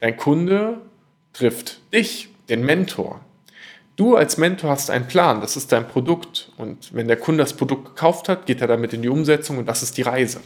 Dein 0.00 0.16
Kunde 0.16 0.80
trifft 1.32 1.80
dich, 1.92 2.28
den 2.48 2.64
Mentor. 2.64 3.20
Du 3.96 4.16
als 4.16 4.36
Mentor 4.36 4.70
hast 4.70 4.90
einen 4.90 5.06
Plan, 5.06 5.40
das 5.40 5.56
ist 5.56 5.70
dein 5.70 5.86
Produkt. 5.86 6.50
Und 6.56 6.92
wenn 6.94 7.08
der 7.08 7.16
Kunde 7.16 7.42
das 7.44 7.54
Produkt 7.54 7.84
gekauft 7.84 8.28
hat, 8.28 8.46
geht 8.46 8.60
er 8.60 8.66
damit 8.66 8.92
in 8.92 9.02
die 9.02 9.08
Umsetzung 9.08 9.58
und 9.58 9.66
das 9.66 9.82
ist 9.82 9.96
die 9.96 10.02
Reise. 10.02 10.40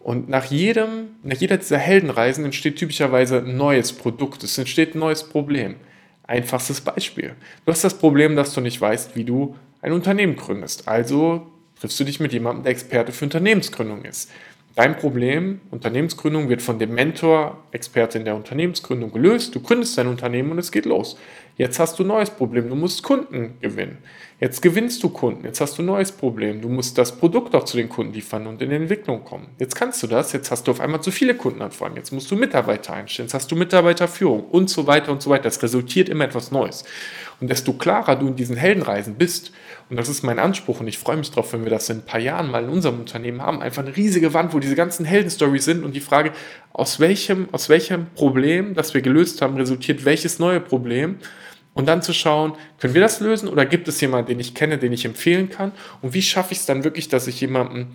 Und 0.00 0.28
nach 0.28 0.46
jedem, 0.46 1.10
nach 1.22 1.36
jeder 1.36 1.58
dieser 1.58 1.78
Heldenreisen 1.78 2.44
entsteht 2.44 2.76
typischerweise 2.76 3.38
ein 3.38 3.56
neues 3.56 3.92
Produkt. 3.92 4.42
Es 4.42 4.58
entsteht 4.58 4.94
ein 4.94 4.98
neues 4.98 5.22
Problem. 5.22 5.76
Einfachstes 6.24 6.80
Beispiel. 6.80 7.34
Du 7.64 7.72
hast 7.72 7.84
das 7.84 7.98
Problem, 7.98 8.36
dass 8.36 8.54
du 8.54 8.60
nicht 8.60 8.80
weißt, 8.80 9.16
wie 9.16 9.24
du 9.24 9.56
ein 9.80 9.92
Unternehmen 9.92 10.36
gründest. 10.36 10.88
Also 10.88 11.46
triffst 11.80 11.98
du 11.98 12.04
dich 12.04 12.20
mit 12.20 12.32
jemandem, 12.32 12.62
der 12.62 12.72
Experte 12.72 13.12
für 13.12 13.24
Unternehmensgründung 13.24 14.04
ist. 14.04 14.30
Dein 14.74 14.96
Problem, 14.96 15.60
Unternehmensgründung, 15.70 16.48
wird 16.48 16.62
von 16.62 16.78
dem 16.78 16.94
Mentor, 16.94 17.58
Experte 17.72 18.18
in 18.18 18.24
der 18.24 18.34
Unternehmensgründung 18.34 19.12
gelöst. 19.12 19.54
Du 19.54 19.60
gründest 19.60 19.98
dein 19.98 20.06
Unternehmen 20.06 20.50
und 20.50 20.58
es 20.58 20.72
geht 20.72 20.86
los. 20.86 21.18
Jetzt 21.58 21.78
hast 21.78 21.98
du 21.98 22.04
ein 22.04 22.06
neues 22.06 22.30
Problem, 22.30 22.70
du 22.70 22.74
musst 22.74 23.02
Kunden 23.02 23.58
gewinnen. 23.60 23.98
Jetzt 24.40 24.62
gewinnst 24.62 25.02
du 25.02 25.10
Kunden, 25.10 25.44
jetzt 25.44 25.60
hast 25.60 25.76
du 25.76 25.82
ein 25.82 25.86
neues 25.86 26.10
Problem, 26.10 26.62
du 26.62 26.68
musst 26.70 26.96
das 26.96 27.16
Produkt 27.16 27.54
auch 27.54 27.64
zu 27.64 27.76
den 27.76 27.90
Kunden 27.90 28.14
liefern 28.14 28.46
und 28.46 28.62
in 28.62 28.70
die 28.70 28.76
Entwicklung 28.76 29.24
kommen. 29.24 29.48
Jetzt 29.58 29.76
kannst 29.76 30.02
du 30.02 30.06
das, 30.06 30.32
jetzt 30.32 30.50
hast 30.50 30.66
du 30.66 30.72
auf 30.72 30.80
einmal 30.80 31.02
zu 31.02 31.10
viele 31.10 31.34
Kundenanfragen, 31.36 31.96
jetzt 31.96 32.10
musst 32.10 32.30
du 32.30 32.36
Mitarbeiter 32.36 32.94
einstellen, 32.94 33.26
jetzt 33.26 33.34
hast 33.34 33.52
du 33.52 33.56
Mitarbeiterführung 33.56 34.44
und 34.46 34.70
so 34.70 34.86
weiter 34.86 35.12
und 35.12 35.20
so 35.20 35.28
weiter. 35.28 35.44
Das 35.44 35.62
resultiert 35.62 36.08
immer 36.08 36.24
etwas 36.24 36.50
Neues. 36.50 36.84
Und 37.42 37.48
desto 37.48 37.72
klarer 37.72 38.14
du 38.14 38.28
in 38.28 38.36
diesen 38.36 38.56
Heldenreisen 38.56 39.16
bist, 39.16 39.50
und 39.90 39.96
das 39.96 40.08
ist 40.08 40.22
mein 40.22 40.38
Anspruch 40.38 40.78
und 40.78 40.86
ich 40.86 40.96
freue 40.96 41.16
mich 41.16 41.32
drauf, 41.32 41.52
wenn 41.52 41.64
wir 41.64 41.70
das 41.70 41.90
in 41.90 41.98
ein 41.98 42.04
paar 42.04 42.20
Jahren 42.20 42.48
mal 42.48 42.62
in 42.62 42.70
unserem 42.70 43.00
Unternehmen 43.00 43.42
haben, 43.42 43.60
einfach 43.60 43.82
eine 43.82 43.96
riesige 43.96 44.32
Wand, 44.32 44.54
wo 44.54 44.60
diese 44.60 44.76
ganzen 44.76 45.04
Heldenstories 45.04 45.64
sind 45.64 45.82
und 45.82 45.96
die 45.96 46.00
Frage, 46.00 46.30
aus 46.72 47.00
welchem, 47.00 47.48
aus 47.50 47.68
welchem 47.68 48.06
Problem, 48.14 48.74
das 48.74 48.94
wir 48.94 49.02
gelöst 49.02 49.42
haben, 49.42 49.56
resultiert 49.56 50.04
welches 50.04 50.38
neue 50.38 50.60
Problem 50.60 51.16
und 51.74 51.88
dann 51.88 52.00
zu 52.00 52.12
schauen, 52.12 52.52
können 52.78 52.94
wir 52.94 53.00
das 53.00 53.18
lösen 53.18 53.48
oder 53.48 53.66
gibt 53.66 53.88
es 53.88 54.00
jemanden, 54.00 54.28
den 54.28 54.38
ich 54.38 54.54
kenne, 54.54 54.78
den 54.78 54.92
ich 54.92 55.04
empfehlen 55.04 55.50
kann? 55.50 55.72
Und 56.00 56.14
wie 56.14 56.22
schaffe 56.22 56.52
ich 56.52 56.60
es 56.60 56.66
dann 56.66 56.84
wirklich, 56.84 57.08
dass 57.08 57.26
ich 57.26 57.40
jemandem 57.40 57.88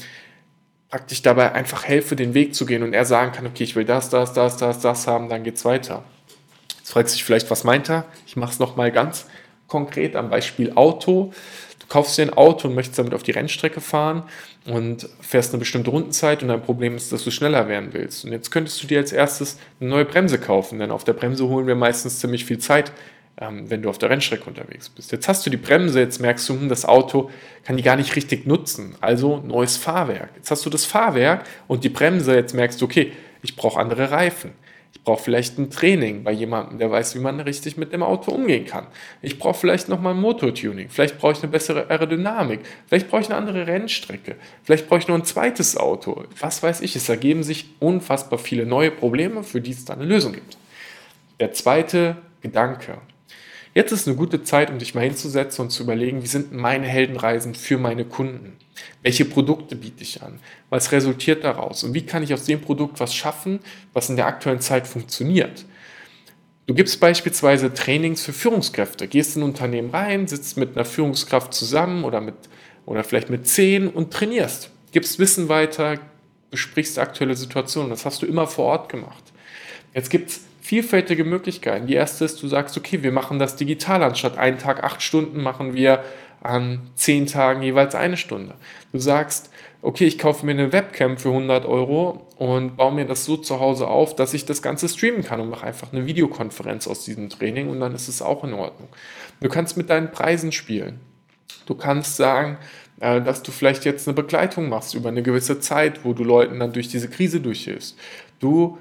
praktisch 0.89 1.21
dabei 1.21 1.53
einfach 1.53 1.85
helfe, 1.85 2.17
den 2.17 2.33
Weg 2.33 2.53
zu 2.53 2.65
gehen 2.65 2.83
und 2.83 2.91
er 2.91 3.05
sagen 3.05 3.31
kann, 3.31 3.47
okay, 3.47 3.63
ich 3.63 3.77
will 3.77 3.85
das, 3.85 4.09
das, 4.09 4.33
das, 4.33 4.57
das, 4.57 4.81
das 4.81 5.07
haben, 5.07 5.29
dann 5.29 5.45
geht's 5.45 5.63
weiter. 5.63 6.03
Jetzt 6.79 6.91
fragt 6.91 7.09
sich 7.09 7.23
vielleicht, 7.23 7.49
was 7.49 7.63
meint 7.63 7.89
er? 7.89 8.05
Ich 8.25 8.35
mache 8.35 8.51
es 8.51 8.59
nochmal 8.59 8.91
ganz 8.91 9.25
konkret 9.67 10.15
am 10.15 10.29
Beispiel 10.29 10.73
Auto. 10.73 11.31
Du 11.79 11.87
kaufst 11.87 12.17
dir 12.17 12.23
ein 12.23 12.33
Auto 12.33 12.67
und 12.67 12.75
möchtest 12.75 12.99
damit 12.99 13.13
auf 13.13 13.23
die 13.23 13.31
Rennstrecke 13.31 13.81
fahren 13.81 14.23
und 14.65 15.07
fährst 15.21 15.53
eine 15.53 15.59
bestimmte 15.59 15.91
Rundenzeit 15.91 16.41
und 16.41 16.49
dein 16.49 16.61
Problem 16.61 16.95
ist, 16.95 17.11
dass 17.11 17.23
du 17.23 17.31
schneller 17.31 17.67
werden 17.67 17.89
willst. 17.93 18.25
Und 18.25 18.31
jetzt 18.31 18.51
könntest 18.51 18.81
du 18.83 18.87
dir 18.87 18.99
als 18.99 19.11
erstes 19.11 19.57
eine 19.79 19.89
neue 19.89 20.05
Bremse 20.05 20.39
kaufen, 20.39 20.79
denn 20.79 20.91
auf 20.91 21.03
der 21.03 21.13
Bremse 21.13 21.47
holen 21.47 21.67
wir 21.67 21.75
meistens 21.75 22.19
ziemlich 22.19 22.45
viel 22.45 22.57
Zeit 22.57 22.91
ähm, 23.39 23.69
wenn 23.69 23.83
du 23.83 23.89
auf 23.89 23.97
der 23.97 24.09
Rennstrecke 24.09 24.45
unterwegs 24.45 24.89
bist. 24.89 25.11
Jetzt 25.11 25.27
hast 25.27 25.45
du 25.45 25.49
die 25.49 25.57
Bremse, 25.57 25.99
jetzt 25.99 26.19
merkst 26.19 26.49
du, 26.49 26.53
hm, 26.53 26.69
das 26.69 26.85
Auto 26.85 27.29
kann 27.63 27.77
die 27.77 27.83
gar 27.83 27.95
nicht 27.95 28.15
richtig 28.15 28.47
nutzen. 28.47 28.95
Also 28.99 29.37
neues 29.37 29.77
Fahrwerk. 29.77 30.29
Jetzt 30.35 30.49
hast 30.49 30.65
du 30.65 30.69
das 30.69 30.85
Fahrwerk 30.85 31.43
und 31.67 31.83
die 31.83 31.89
Bremse, 31.89 32.33
jetzt 32.33 32.53
merkst 32.53 32.81
du, 32.81 32.85
okay, 32.85 33.11
ich 33.43 33.55
brauche 33.55 33.79
andere 33.79 34.09
Reifen. 34.09 34.51
Ich 34.93 35.03
brauche 35.03 35.23
vielleicht 35.23 35.57
ein 35.57 35.69
Training 35.69 36.23
bei 36.23 36.31
jemandem, 36.31 36.79
der 36.79 36.91
weiß, 36.91 37.15
wie 37.15 37.19
man 37.19 37.39
richtig 37.39 37.77
mit 37.77 37.93
dem 37.93 38.03
Auto 38.03 38.31
umgehen 38.31 38.65
kann. 38.65 38.87
Ich 39.21 39.39
brauche 39.39 39.57
vielleicht 39.57 39.87
nochmal 39.87 40.13
ein 40.13 40.19
Motortuning. 40.19 40.89
Vielleicht 40.89 41.17
brauche 41.17 41.33
ich 41.33 41.43
eine 41.43 41.51
bessere 41.51 41.89
Aerodynamik. 41.89 42.59
Vielleicht 42.87 43.09
brauche 43.09 43.21
ich 43.21 43.27
eine 43.27 43.37
andere 43.37 43.67
Rennstrecke. 43.67 44.35
Vielleicht 44.63 44.87
brauche 44.89 44.99
ich 44.99 45.07
nur 45.07 45.17
ein 45.17 45.23
zweites 45.23 45.77
Auto. 45.77 46.25
Was 46.39 46.61
weiß 46.61 46.81
ich. 46.81 46.95
Es 46.95 47.07
ergeben 47.07 47.43
sich 47.43 47.67
unfassbar 47.79 48.39
viele 48.39 48.65
neue 48.65 48.91
Probleme, 48.91 49.43
für 49.43 49.61
die 49.61 49.71
es 49.71 49.85
dann 49.85 49.99
eine 49.99 50.07
Lösung 50.09 50.33
gibt. 50.33 50.57
Der 51.39 51.53
zweite 51.53 52.17
Gedanke, 52.41 52.97
Jetzt 53.77 53.91
ist 53.91 54.07
eine 54.07 54.17
gute 54.17 54.41
Zeit, 54.41 54.71
um 54.71 54.79
dich 54.79 54.95
mal 54.95 55.03
hinzusetzen 55.03 55.61
und 55.65 55.69
zu 55.69 55.83
überlegen, 55.83 56.23
wie 56.23 56.27
sind 56.27 56.51
meine 56.51 56.87
Heldenreisen 56.87 57.53
für 57.53 57.77
meine 57.77 58.05
Kunden? 58.05 58.57
Welche 59.03 59.23
Produkte 59.23 59.75
biete 59.75 60.01
ich 60.01 60.23
an? 60.23 60.39
Was 60.71 60.91
resultiert 60.91 61.43
daraus? 61.43 61.83
Und 61.83 61.93
wie 61.93 62.03
kann 62.03 62.23
ich 62.23 62.33
aus 62.33 62.45
dem 62.45 62.59
Produkt 62.59 62.99
was 62.99 63.13
schaffen, 63.13 63.59
was 63.93 64.09
in 64.09 64.15
der 64.15 64.25
aktuellen 64.25 64.61
Zeit 64.61 64.87
funktioniert? 64.87 65.65
Du 66.65 66.73
gibst 66.73 66.99
beispielsweise 66.99 67.71
Trainings 67.71 68.23
für 68.23 68.33
Führungskräfte, 68.33 69.07
gehst 69.07 69.35
in 69.35 69.43
ein 69.43 69.49
Unternehmen 69.49 69.91
rein, 69.91 70.27
sitzt 70.27 70.57
mit 70.57 70.75
einer 70.75 70.83
Führungskraft 70.83 71.53
zusammen 71.53 72.03
oder, 72.03 72.19
mit, 72.19 72.33
oder 72.87 73.03
vielleicht 73.03 73.29
mit 73.29 73.47
zehn 73.47 73.89
und 73.89 74.11
trainierst. 74.11 74.71
Gibst 74.91 75.19
Wissen 75.19 75.49
weiter, 75.49 75.99
besprichst 76.49 76.97
aktuelle 76.97 77.35
Situationen. 77.35 77.91
Das 77.91 78.05
hast 78.05 78.23
du 78.23 78.25
immer 78.25 78.47
vor 78.47 78.65
Ort 78.65 78.89
gemacht. 78.89 79.23
Jetzt 79.93 80.09
gibt 80.09 80.31
es 80.31 80.46
vielfältige 80.67 81.23
Möglichkeiten. 81.23 81.87
Die 81.87 81.93
erste 81.93 82.25
ist, 82.25 82.43
du 82.43 82.47
sagst, 82.49 82.77
okay, 82.77 83.01
wir 83.01 83.13
machen 83.13 83.39
das 83.39 83.55
digital. 83.55 84.03
Anstatt 84.03 84.37
einen 84.37 84.57
Tag 84.57 84.83
acht 84.83 85.01
Stunden 85.01 85.41
machen 85.41 85.73
wir 85.73 86.03
an 86.41 86.81
zehn 86.95 87.25
Tagen 87.25 87.61
jeweils 87.61 87.95
eine 87.95 88.17
Stunde. 88.17 88.53
Du 88.91 88.99
sagst, 88.99 89.49
okay, 89.81 90.03
ich 90.03 90.19
kaufe 90.19 90.45
mir 90.45 90.51
eine 90.51 90.73
Webcam 90.73 91.17
für 91.17 91.29
100 91.29 91.65
Euro 91.65 92.27
und 92.35 92.75
baue 92.75 92.93
mir 92.93 93.05
das 93.05 93.23
so 93.23 93.37
zu 93.37 93.61
Hause 93.61 93.87
auf, 93.87 94.13
dass 94.13 94.33
ich 94.33 94.45
das 94.45 94.61
Ganze 94.61 94.89
streamen 94.89 95.23
kann 95.23 95.39
und 95.39 95.49
mache 95.49 95.65
einfach 95.65 95.93
eine 95.93 96.05
Videokonferenz 96.05 96.85
aus 96.85 97.05
diesem 97.05 97.29
Training 97.29 97.69
und 97.69 97.79
dann 97.79 97.95
ist 97.95 98.09
es 98.09 98.21
auch 98.21 98.43
in 98.43 98.53
Ordnung. 98.53 98.89
Du 99.39 99.47
kannst 99.47 99.77
mit 99.77 99.89
deinen 99.89 100.11
Preisen 100.11 100.51
spielen. 100.51 100.99
Du 101.65 101.75
kannst 101.75 102.17
sagen, 102.17 102.57
äh, 102.99 103.21
dass 103.21 103.41
du 103.41 103.53
vielleicht 103.53 103.85
jetzt 103.85 104.05
eine 104.05 104.15
Begleitung 104.15 104.67
machst 104.67 104.95
über 104.95 105.07
eine 105.07 105.23
gewisse 105.23 105.61
Zeit, 105.61 106.03
wo 106.03 106.11
du 106.11 106.25
Leuten 106.25 106.59
dann 106.59 106.73
durch 106.73 106.89
diese 106.89 107.09
Krise 107.09 107.39
durchhilfst. 107.39 107.97
Du 108.41 108.77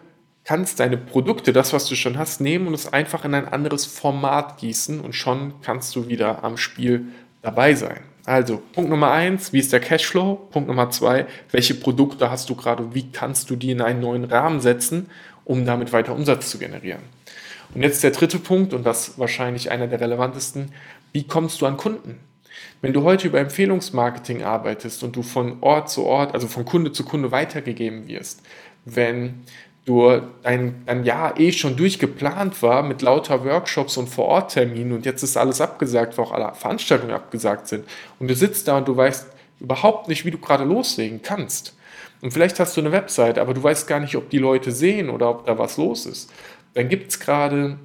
kannst 0.47 0.79
deine 0.79 0.97
Produkte, 0.97 1.53
das, 1.53 1.73
was 1.73 1.87
du 1.87 1.97
schon 1.97 2.17
hast, 2.17 2.41
nehmen 2.41 2.69
und 2.69 2.75
es 2.75 2.93
einfach 2.93 3.25
in 3.25 3.35
ein 3.35 3.49
anderes 3.49 3.85
Format 3.85 4.59
gießen 4.59 5.00
und 5.00 5.15
schon 5.15 5.55
kannst 5.61 5.95
du 5.97 6.09
wieder 6.09 6.45
am 6.45 6.57
Spiel 6.57 7.07
dabei 7.43 7.75
sein. 7.75 8.00
Also, 8.25 8.62
Punkt 8.73 8.88
Nummer 8.91 9.11
eins, 9.11 9.53
wie 9.53 9.59
ist 9.59 9.73
der 9.73 9.81
Cashflow? 9.81 10.37
Punkt 10.50 10.69
Nummer 10.69 10.91
zwei, 10.91 11.26
welche 11.50 11.75
Produkte 11.75 12.31
hast 12.31 12.49
du 12.49 12.55
gerade? 12.55 12.95
Wie 12.95 13.11
kannst 13.11 13.50
du 13.50 13.57
die 13.57 13.73
in 13.73 13.81
einen 13.81 14.00
neuen 14.00 14.25
Rahmen 14.25 14.61
setzen, 14.61 15.11
um 15.45 15.67
damit 15.67 15.93
weiter 15.93 16.15
Umsatz 16.15 16.49
zu 16.50 16.59
generieren? 16.59 17.03
Und 17.75 17.83
jetzt 17.83 18.05
der 18.05 18.12
dritte 18.12 18.38
Punkt, 18.38 18.73
und 18.73 18.87
das 18.87 19.19
wahrscheinlich 19.19 19.73
einer 19.73 19.88
der 19.88 20.00
relevantesten, 20.00 20.73
wie 21.12 21.25
kommst 21.25 21.61
du 21.61 21.67
an 21.67 21.76
Kunden? 21.76 22.21
Wenn 22.81 22.93
du 22.93 23.03
heute 23.03 23.26
über 23.26 23.41
Empfehlungsmarketing 23.41 24.45
arbeitest 24.45 25.03
und 25.03 25.17
du 25.17 25.23
von 25.23 25.59
Ort 25.61 25.91
zu 25.91 26.05
Ort, 26.05 26.35
also 26.35 26.47
von 26.47 26.65
Kunde 26.65 26.93
zu 26.93 27.05
Kunde 27.05 27.33
weitergegeben 27.33 28.07
wirst, 28.07 28.43
wenn 28.85 29.43
du 29.87 30.21
dein, 30.43 30.83
dein 30.85 31.05
Jahr 31.05 31.38
eh 31.40 31.52
schon 31.52 31.76
durchgeplant 31.76 32.61
war 32.62 32.83
mit 32.83 33.02
lauter 33.02 33.45
Workshops 33.45 33.97
und 33.97 34.09
Vorortterminen 34.09 34.93
und 34.93 35.07
jetzt 35.07 35.23
ist 35.23 35.37
alles 35.37 35.61
abgesagt, 35.61 36.19
weil 36.19 36.25
auch 36.26 36.33
alle 36.33 36.52
Veranstaltungen 36.55 37.14
abgesagt 37.14 37.69
sind 37.69 37.87
und 38.19 38.28
du 38.28 38.35
sitzt 38.35 38.69
da 38.69 38.76
und 38.76 38.88
du 38.88 38.97
weißt 38.97 39.28
überhaupt 39.61 40.09
nicht, 40.09 40.25
wie 40.25 40.31
du 40.31 40.38
gerade 40.38 40.64
loslegen 40.64 41.23
kannst. 41.23 41.75
Und 42.21 42.33
vielleicht 42.33 42.59
hast 42.61 42.76
du 42.76 42.81
eine 42.81 42.93
Website, 42.93 43.38
aber 43.38 43.55
du 43.55 43.62
weißt 43.62 43.87
gar 43.87 44.00
nicht, 44.00 44.16
ob 44.16 44.28
die 44.31 44.38
Leute 44.38 44.73
sehen 44.73 45.09
oder 45.09 45.31
ob 45.31 45.47
da 45.47 45.59
was 45.59 45.76
los 45.76 46.07
ist. 46.07 46.33
Dann 46.75 46.88
gibt 46.88 47.11
es 47.11 47.21
gerade 47.21 47.78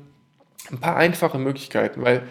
ein 0.71 0.79
paar 0.79 0.95
einfache 0.95 1.37
Möglichkeiten, 1.37 2.01
weil 2.01 2.23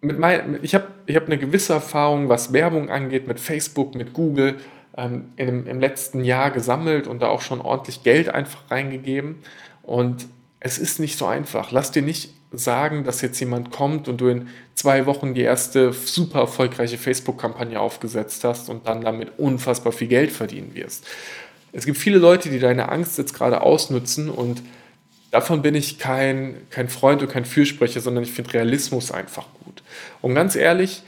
mit 0.00 0.18
mein, 0.18 0.58
ich 0.62 0.74
habe 0.74 0.88
ich 1.06 1.16
hab 1.16 1.26
eine 1.26 1.38
gewisse 1.38 1.72
Erfahrung, 1.72 2.28
was 2.28 2.52
Werbung 2.52 2.90
angeht, 2.90 3.26
mit 3.26 3.40
Facebook, 3.40 3.94
mit 3.94 4.12
Google, 4.12 4.56
ähm, 4.96 5.32
im, 5.36 5.66
im 5.66 5.80
letzten 5.80 6.24
Jahr 6.24 6.50
gesammelt 6.50 7.06
und 7.06 7.20
da 7.20 7.28
auch 7.28 7.40
schon 7.40 7.60
ordentlich 7.60 8.02
Geld 8.02 8.28
einfach 8.28 8.70
reingegeben. 8.70 9.36
Und 9.82 10.26
es 10.60 10.78
ist 10.78 11.00
nicht 11.00 11.18
so 11.18 11.26
einfach. 11.26 11.70
Lass 11.72 11.90
dir 11.90 12.02
nicht 12.02 12.30
sagen, 12.52 13.04
dass 13.04 13.20
jetzt 13.20 13.40
jemand 13.40 13.70
kommt 13.70 14.08
und 14.08 14.20
du 14.20 14.28
in 14.28 14.48
zwei 14.74 15.06
Wochen 15.06 15.34
die 15.34 15.42
erste 15.42 15.92
super 15.92 16.40
erfolgreiche 16.40 16.98
Facebook-Kampagne 16.98 17.80
aufgesetzt 17.80 18.44
hast 18.44 18.70
und 18.70 18.86
dann 18.86 19.00
damit 19.00 19.38
unfassbar 19.38 19.92
viel 19.92 20.08
Geld 20.08 20.30
verdienen 20.30 20.74
wirst. 20.74 21.06
Es 21.72 21.84
gibt 21.86 21.98
viele 21.98 22.18
Leute, 22.18 22.50
die 22.50 22.60
deine 22.60 22.88
Angst 22.88 23.18
jetzt 23.18 23.34
gerade 23.34 23.60
ausnutzen 23.60 24.30
und 24.30 24.62
davon 25.32 25.62
bin 25.62 25.74
ich 25.74 25.98
kein, 25.98 26.54
kein 26.70 26.88
Freund 26.88 27.20
und 27.22 27.28
kein 27.28 27.44
Fürsprecher, 27.44 28.00
sondern 28.00 28.22
ich 28.22 28.32
finde 28.32 28.54
Realismus 28.54 29.10
einfach 29.10 29.46
gut. 29.64 29.82
Und 30.22 30.36
ganz 30.36 30.54
ehrlich, 30.54 31.02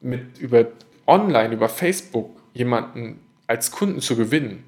mit, 0.00 0.38
über 0.38 0.66
online, 1.06 1.54
über 1.54 1.68
Facebook 1.68 2.39
jemanden 2.54 3.20
als 3.46 3.70
Kunden 3.70 4.00
zu 4.00 4.16
gewinnen, 4.16 4.64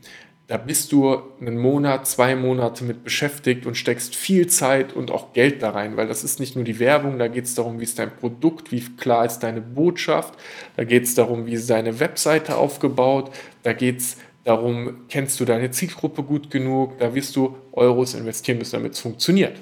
da 0.49 0.59
bist 0.59 0.93
du 0.93 1.17
einen 1.41 1.57
Monat, 1.57 2.07
zwei 2.07 2.35
Monate 2.35 2.85
mit 2.85 3.05
beschäftigt 3.05 3.65
und 3.65 3.77
steckst 3.77 4.15
viel 4.15 4.49
Zeit 4.49 4.93
und 4.93 5.11
auch 5.11 5.33
Geld 5.33 5.63
da 5.63 5.71
rein, 5.71 5.97
weil 5.97 6.09
das 6.09 6.25
ist 6.25 6.41
nicht 6.41 6.57
nur 6.57 6.65
die 6.65 6.79
Werbung, 6.79 7.19
da 7.19 7.29
geht 7.29 7.45
es 7.45 7.55
darum, 7.55 7.81
wie 7.81 7.85
ist 7.85 7.99
dein 7.99 8.15
Produkt, 8.15 8.71
wie 8.71 8.81
klar 8.97 9.25
ist 9.25 9.39
deine 9.39 9.61
Botschaft, 9.61 10.35
da 10.77 10.85
geht 10.85 11.05
es 11.05 11.15
darum, 11.15 11.47
wie 11.47 11.55
ist 11.55 11.71
deine 11.71 12.01
Webseite 12.01 12.57
aufgebaut, 12.57 13.31
da 13.63 13.73
geht 13.73 14.01
es 14.01 14.17
darum, 14.45 15.07
kennst 15.09 15.41
du 15.41 15.45
deine 15.45 15.71
Zielgruppe 15.71 16.23
gut 16.23 16.51
genug, 16.51 16.99
da 16.99 17.15
wirst 17.15 17.35
du 17.37 17.57
Euros 17.73 18.15
investieren 18.15 18.59
müssen, 18.59 18.73
damit 18.73 18.93
es 18.93 19.01
funktioniert. 19.01 19.57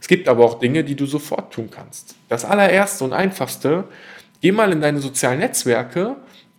Es 0.00 0.08
gibt 0.08 0.28
aber 0.28 0.44
auch 0.44 0.58
Dinge, 0.58 0.84
die 0.84 0.96
du 0.96 1.06
sofort 1.06 1.54
tun 1.54 1.70
kannst. 1.70 2.14
Das 2.28 2.44
allererste 2.44 3.04
und 3.04 3.12
einfachste, 3.12 3.84
geh 4.42 4.52
mal 4.52 4.72
in 4.72 4.80
deine 4.80 4.98
sozialen 4.98 5.38
Netzwerke 5.38 6.16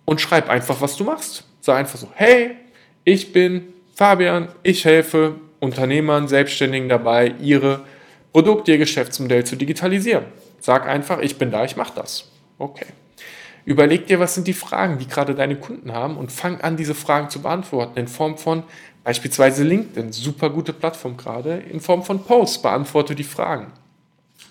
und 0.08 0.22
schreib 0.22 0.50
einfach, 0.50 0.82
was 0.82 0.96
du 0.96 1.04
machst. 1.04 1.44
Sag 1.60 1.78
einfach 1.78 2.00
so, 2.00 2.08
hey, 2.16 2.56
ich 3.04 3.34
bin 3.34 3.74
Fabian, 3.94 4.48
ich 4.64 4.86
helfe 4.86 5.36
Unternehmern, 5.60 6.28
Selbstständigen 6.28 6.88
dabei, 6.88 7.36
ihre 7.42 7.82
Produkte, 8.32 8.72
ihr 8.72 8.78
Geschäftsmodell 8.78 9.44
zu 9.44 9.58
digitalisieren. 9.58 10.26
Sag 10.62 10.88
einfach, 10.88 11.20
ich 11.20 11.38
bin 11.38 11.52
da, 11.52 11.66
ich 11.66 11.76
mache 11.76 11.94
das. 11.96 12.32
Okay. 12.58 12.86
Überleg 13.66 14.08
dir, 14.08 14.20
was 14.20 14.34
sind 14.34 14.48
die 14.48 14.54
Fragen, 14.54 14.98
die 14.98 15.08
gerade 15.08 15.36
deine 15.36 15.58
Kunden 15.58 15.92
haben 15.92 16.16
und 16.16 16.32
fang 16.32 16.62
an, 16.62 16.78
diese 16.78 16.96
Fragen 16.96 17.30
zu 17.30 17.42
beantworten 17.42 18.00
in 18.00 18.08
Form 18.08 18.38
von 18.38 18.64
beispielsweise 19.04 19.66
LinkedIn, 19.66 20.14
super 20.14 20.50
gute 20.50 20.72
Plattform 20.72 21.18
gerade, 21.18 21.58
in 21.70 21.82
Form 21.82 22.04
von 22.04 22.24
Posts, 22.24 22.62
beantworte 22.62 23.14
die 23.14 23.26
Fragen. 23.26 23.74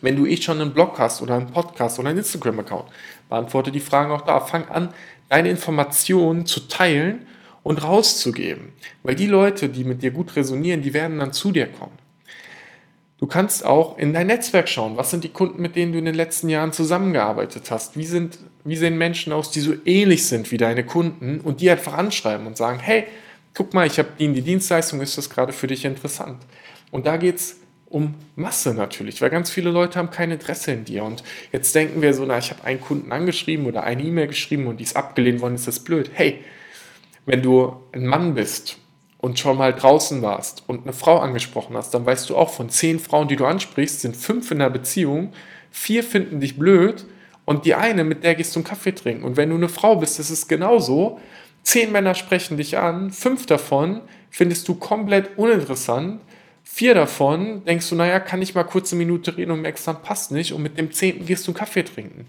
Wenn 0.03 0.17
du 0.17 0.27
eh 0.27 0.37
schon 0.37 0.61
einen 0.61 0.75
Blog 0.75 0.99
hast 0.99 1.23
oder 1.23 1.37
einen 1.37 1.51
Podcast 1.51 1.99
oder 1.99 2.11
einen 2.11 2.19
Instagram-Account, 2.19 2.91
beantworte 3.31 3.73
die 3.73 3.81
Fragen 3.81 4.11
auch 4.11 4.23
da. 4.23 4.41
Fang 4.41 4.69
an, 4.69 4.93
deine 5.29 5.51
Informationen 5.51 6.47
zu 6.47 6.61
teilen 6.69 7.27
und 7.63 7.83
rauszugeben. 7.83 8.73
Weil 9.03 9.17
die 9.17 9.27
Leute, 9.27 9.69
die 9.69 9.85
mit 9.85 10.03
dir 10.03 10.11
gut 10.11 10.37
resonieren, 10.37 10.83
die 10.83 10.95
werden 10.95 11.19
dann 11.19 11.33
zu 11.33 11.53
dir 11.53 11.67
kommen. 11.67 11.99
Du 13.19 13.27
kannst 13.27 13.65
auch 13.65 13.97
in 13.97 14.13
dein 14.13 14.27
Netzwerk 14.27 14.69
schauen. 14.69 14.97
Was 14.97 15.11
sind 15.11 15.25
die 15.25 15.31
Kunden, 15.31 15.63
mit 15.63 15.75
denen 15.75 15.93
du 15.93 15.99
in 15.99 16.05
den 16.05 16.15
letzten 16.15 16.51
Jahren 16.51 16.73
zusammengearbeitet 16.73 17.71
hast? 17.71 17.97
Wie, 17.97 18.05
sind, 18.05 18.39
wie 18.65 18.77
sehen 18.77 18.99
Menschen 18.99 19.33
aus, 19.33 19.51
die 19.51 19.61
so 19.61 19.73
ähnlich 19.87 20.27
sind 20.27 20.53
wie 20.53 20.59
deine 20.59 20.85
Kunden 20.85 21.41
und 21.41 21.61
die 21.61 21.71
einfach 21.71 21.95
anschreiben 21.95 22.47
und 22.47 22.59
sagen, 22.59 22.79
hey, 22.79 23.05
guck 23.55 23.73
mal, 23.73 23.87
ich 23.87 23.99
habe 23.99 24.11
die, 24.19 24.33
die 24.33 24.43
Dienstleistung, 24.43 25.01
ist 25.01 25.17
das 25.17 25.31
gerade 25.31 25.55
für 25.55 25.67
dich 25.67 25.87
interessant? 25.87 26.39
Und 26.91 27.07
da 27.07 27.17
geht 27.17 27.37
es 27.37 27.57
um 27.89 28.15
Masse 28.35 28.75
natürlich, 28.75 29.23
weil 29.23 29.31
ganz 29.31 29.51
viele 29.51 29.71
Leute 29.71 29.99
haben 29.99 30.11
kein 30.11 30.31
Interesse 30.31 30.73
in 30.73 30.85
dir. 30.85 31.05
Und 31.05 31.23
jetzt 31.53 31.75
denken 31.75 32.03
wir 32.03 32.15
so, 32.15 32.25
na, 32.25 32.39
ich 32.39 32.51
habe 32.51 32.65
einen 32.65 32.81
Kunden 32.81 33.13
angeschrieben 33.13 33.67
oder 33.67 33.85
eine 33.85 34.03
E-Mail 34.03 34.27
geschrieben 34.27 34.67
und 34.67 34.79
die 34.79 34.85
ist 34.85 34.97
abgelehnt 34.97 35.41
worden, 35.41 35.55
ist 35.55 35.69
das 35.69 35.81
blöd. 35.81 36.11
Hey, 36.13 36.41
wenn 37.27 37.43
du 37.43 37.77
ein 37.93 38.07
Mann 38.07 38.35
bist 38.35 38.79
und 39.19 39.39
schon 39.39 39.57
mal 39.57 39.73
draußen 39.73 40.23
warst 40.23 40.65
und 40.67 40.83
eine 40.83 40.93
Frau 40.93 41.19
angesprochen 41.19 41.77
hast, 41.77 41.95
dann 41.95 42.07
weißt 42.07 42.29
du 42.31 42.37
auch, 42.37 42.51
von 42.51 42.71
zehn 42.71 42.99
Frauen, 42.99 43.29
die 43.29 43.37
du 43.37 43.47
ansprichst, 43.47 44.01
sind 44.01 44.17
fünf 44.17 44.51
in 44.51 44.59
der 44.59 44.71
Beziehung, 44.71 45.33
vier 45.71 46.03
finden 46.03 46.41
dich 46.41 46.59
blöd 46.59 47.05
und 47.45 47.65
die 47.65 47.75
eine, 47.75 48.05
mit 48.05 48.25
der 48.25 48.35
gehst 48.35 48.55
du 48.55 48.61
einen 48.61 48.67
Kaffee 48.67 48.93
trinken. 48.93 49.25
Und 49.25 49.37
wenn 49.37 49.51
du 49.51 49.57
eine 49.57 49.69
Frau 49.69 49.97
bist, 49.97 50.19
ist 50.19 50.31
es 50.31 50.49
genauso. 50.49 51.21
Zehn 51.63 51.93
Männer 51.93 52.15
sprechen 52.15 52.57
dich 52.57 52.79
an, 52.79 53.11
fünf 53.11 53.47
davon 53.47 54.03
findest 54.31 54.69
du 54.69 54.75
komplett 54.75 55.39
uninteressant 55.39 56.21
Vier 56.69 56.95
davon 56.95 57.65
denkst 57.65 57.89
du, 57.89 57.95
naja, 57.95 58.19
kann 58.19 58.43
ich 58.43 58.55
mal 58.55 58.65
kurz 58.65 58.93
eine 58.93 58.99
Minute 58.99 59.37
reden 59.37 59.53
und 59.53 59.63
merkst 59.63 59.87
dann 59.87 60.03
passt 60.03 60.33
nicht 60.33 60.53
und 60.53 60.63
mit 60.63 60.77
dem 60.77 60.91
zehnten 60.91 61.25
gehst 61.25 61.47
du 61.47 61.53
einen 61.53 61.57
Kaffee 61.57 61.85
trinken. 61.85 62.27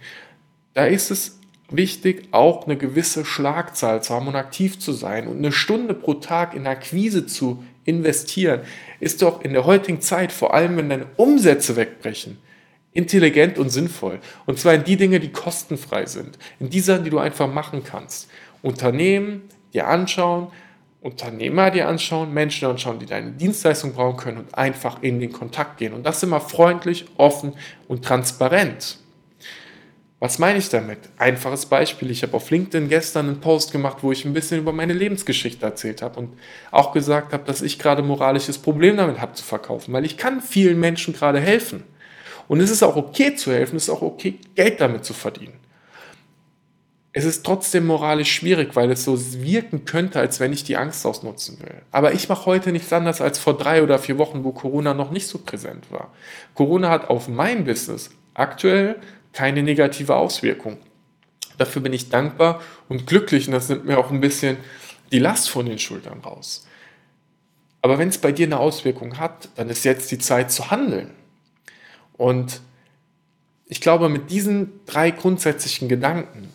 Da 0.75 0.85
ist 0.85 1.09
es 1.09 1.39
wichtig, 1.69 2.29
auch 2.31 2.65
eine 2.65 2.77
gewisse 2.77 3.25
Schlagzahl 3.25 4.01
zu 4.03 4.13
haben 4.13 4.27
und 4.27 4.35
aktiv 4.35 4.79
zu 4.79 4.93
sein 4.93 5.27
und 5.27 5.39
eine 5.39 5.51
Stunde 5.51 5.95
pro 5.95 6.13
Tag 6.13 6.53
in 6.53 6.67
Akquise 6.67 7.25
zu 7.25 7.63
investieren, 7.83 8.61
ist 8.99 9.23
doch 9.23 9.41
in 9.41 9.53
der 9.53 9.65
heutigen 9.65 10.01
Zeit, 10.01 10.31
vor 10.31 10.53
allem 10.53 10.77
wenn 10.77 10.89
deine 10.89 11.07
Umsätze 11.17 11.75
wegbrechen, 11.75 12.37
intelligent 12.93 13.57
und 13.57 13.71
sinnvoll. 13.71 14.19
Und 14.45 14.59
zwar 14.59 14.75
in 14.75 14.83
die 14.83 14.97
Dinge, 14.97 15.19
die 15.19 15.31
kostenfrei 15.31 16.05
sind, 16.05 16.37
in 16.59 16.69
die 16.69 16.79
Sachen, 16.79 17.03
die 17.03 17.09
du 17.09 17.17
einfach 17.17 17.51
machen 17.51 17.83
kannst. 17.83 18.29
Unternehmen 18.61 19.41
dir 19.73 19.87
anschauen, 19.87 20.49
Unternehmer 21.01 21.69
dir 21.69 21.87
anschauen, 21.87 22.33
Menschen 22.33 22.67
anschauen, 22.67 22.99
die 22.99 23.05
deine 23.05 23.31
Dienstleistung 23.31 23.93
brauchen 23.93 24.17
können 24.17 24.37
und 24.37 24.55
einfach 24.55 25.01
in 25.03 25.19
den 25.19 25.31
Kontakt 25.31 25.77
gehen. 25.77 25.93
Und 25.93 26.05
das 26.05 26.23
immer 26.23 26.41
freundlich, 26.41 27.05
offen 27.17 27.53
und 27.87 28.03
transparent. 28.03 28.97
Was 30.19 30.39
meine 30.39 30.57
ich 30.57 30.69
damit? 30.69 30.97
Einfaches 31.19 31.67
Beispiel. 31.67 32.09
Ich 32.09 32.23
habe 32.23 32.33
auf 32.33 32.49
LinkedIn 32.49 32.89
gestern 32.89 33.27
einen 33.27 33.39
Post 33.39 33.71
gemacht, 33.71 33.97
wo 34.01 34.11
ich 34.11 34.25
ein 34.25 34.33
bisschen 34.33 34.57
über 34.57 34.73
meine 34.73 34.93
Lebensgeschichte 34.93 35.63
erzählt 35.63 36.01
habe 36.01 36.19
und 36.19 36.33
auch 36.71 36.91
gesagt 36.91 37.33
habe, 37.33 37.43
dass 37.43 37.61
ich 37.61 37.77
gerade 37.77 38.01
moralisches 38.01 38.57
Problem 38.57 38.97
damit 38.97 39.21
habe 39.21 39.33
zu 39.33 39.43
verkaufen, 39.43 39.93
weil 39.93 40.05
ich 40.05 40.17
kann 40.17 40.41
vielen 40.41 40.79
Menschen 40.79 41.13
gerade 41.13 41.39
helfen. 41.39 41.83
Und 42.47 42.61
es 42.61 42.71
ist 42.71 42.81
auch 42.81 42.95
okay 42.95 43.35
zu 43.35 43.51
helfen, 43.51 43.75
es 43.75 43.83
ist 43.83 43.89
auch 43.91 44.01
okay, 44.01 44.39
Geld 44.55 44.81
damit 44.81 45.05
zu 45.05 45.13
verdienen 45.13 45.66
es 47.13 47.25
ist 47.25 47.45
trotzdem 47.45 47.87
moralisch 47.87 48.31
schwierig, 48.31 48.75
weil 48.75 48.91
es 48.91 49.03
so 49.03 49.17
wirken 49.41 49.85
könnte, 49.85 50.19
als 50.19 50.39
wenn 50.39 50.53
ich 50.53 50.63
die 50.63 50.77
Angst 50.77 51.05
ausnutzen 51.05 51.59
will. 51.61 51.81
Aber 51.91 52.13
ich 52.13 52.29
mache 52.29 52.45
heute 52.45 52.71
nichts 52.71 52.93
anderes 52.93 53.21
als 53.21 53.39
vor 53.39 53.57
drei 53.57 53.81
oder 53.81 53.97
vier 53.97 54.17
Wochen, 54.17 54.43
wo 54.43 54.51
Corona 54.51 54.93
noch 54.93 55.09
nicht 55.09 55.27
so 55.27 55.39
präsent 55.39 55.91
war. 55.91 56.13
Corona 56.53 56.89
hat 56.89 57.09
auf 57.09 57.27
mein 57.27 57.65
Business 57.65 58.11
aktuell 58.33 58.97
keine 59.33 59.63
negative 59.63 60.15
Auswirkung. 60.15 60.77
Dafür 61.57 61.81
bin 61.81 61.93
ich 61.93 62.09
dankbar 62.09 62.61
und 62.87 63.07
glücklich 63.07 63.47
und 63.47 63.53
das 63.53 63.69
nimmt 63.69 63.85
mir 63.85 63.97
auch 63.97 64.11
ein 64.11 64.21
bisschen 64.21 64.57
die 65.11 65.19
Last 65.19 65.49
von 65.49 65.65
den 65.65 65.79
Schultern 65.79 66.19
raus. 66.19 66.67
Aber 67.81 67.97
wenn 67.97 68.09
es 68.09 68.17
bei 68.17 68.31
dir 68.31 68.45
eine 68.45 68.59
Auswirkung 68.59 69.17
hat, 69.17 69.49
dann 69.55 69.69
ist 69.69 69.85
jetzt 69.85 70.11
die 70.11 70.17
Zeit 70.19 70.51
zu 70.51 70.71
handeln. 70.71 71.11
Und 72.13 72.61
ich 73.65 73.81
glaube, 73.81 74.09
mit 74.09 74.29
diesen 74.29 74.79
drei 74.85 75.11
grundsätzlichen 75.11 75.87
Gedanken 75.87 76.49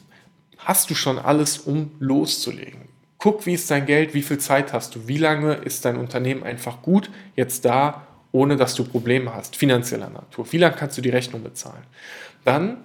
hast 0.65 0.91
du 0.91 0.95
schon 0.95 1.19
alles, 1.19 1.59
um 1.59 1.93
loszulegen. 1.99 2.89
Guck, 3.19 3.47
wie 3.47 3.55
ist 3.55 3.71
dein 3.71 3.87
Geld, 3.87 4.15
wie 4.15 4.23
viel 4.23 4.39
Zeit 4.39 4.73
hast 4.73 4.95
du, 4.95 5.07
wie 5.07 5.19
lange 5.19 5.55
ist 5.55 5.85
dein 5.85 5.97
Unternehmen 5.97 6.43
einfach 6.43 6.83
gut 6.83 7.11
jetzt 7.37 7.65
da, 7.65 8.07
ohne 8.33 8.57
dass 8.57 8.75
du 8.75 8.85
Probleme 8.85 9.35
hast, 9.35 9.57
finanzieller 9.57 10.11
Natur. 10.11 10.51
Wie 10.51 10.59
lange 10.59 10.75
kannst 10.75 10.99
du 10.99 11.03
die 11.03 11.11
Rechnung 11.11 11.43
bezahlen? 11.43 11.85
Dann, 12.45 12.79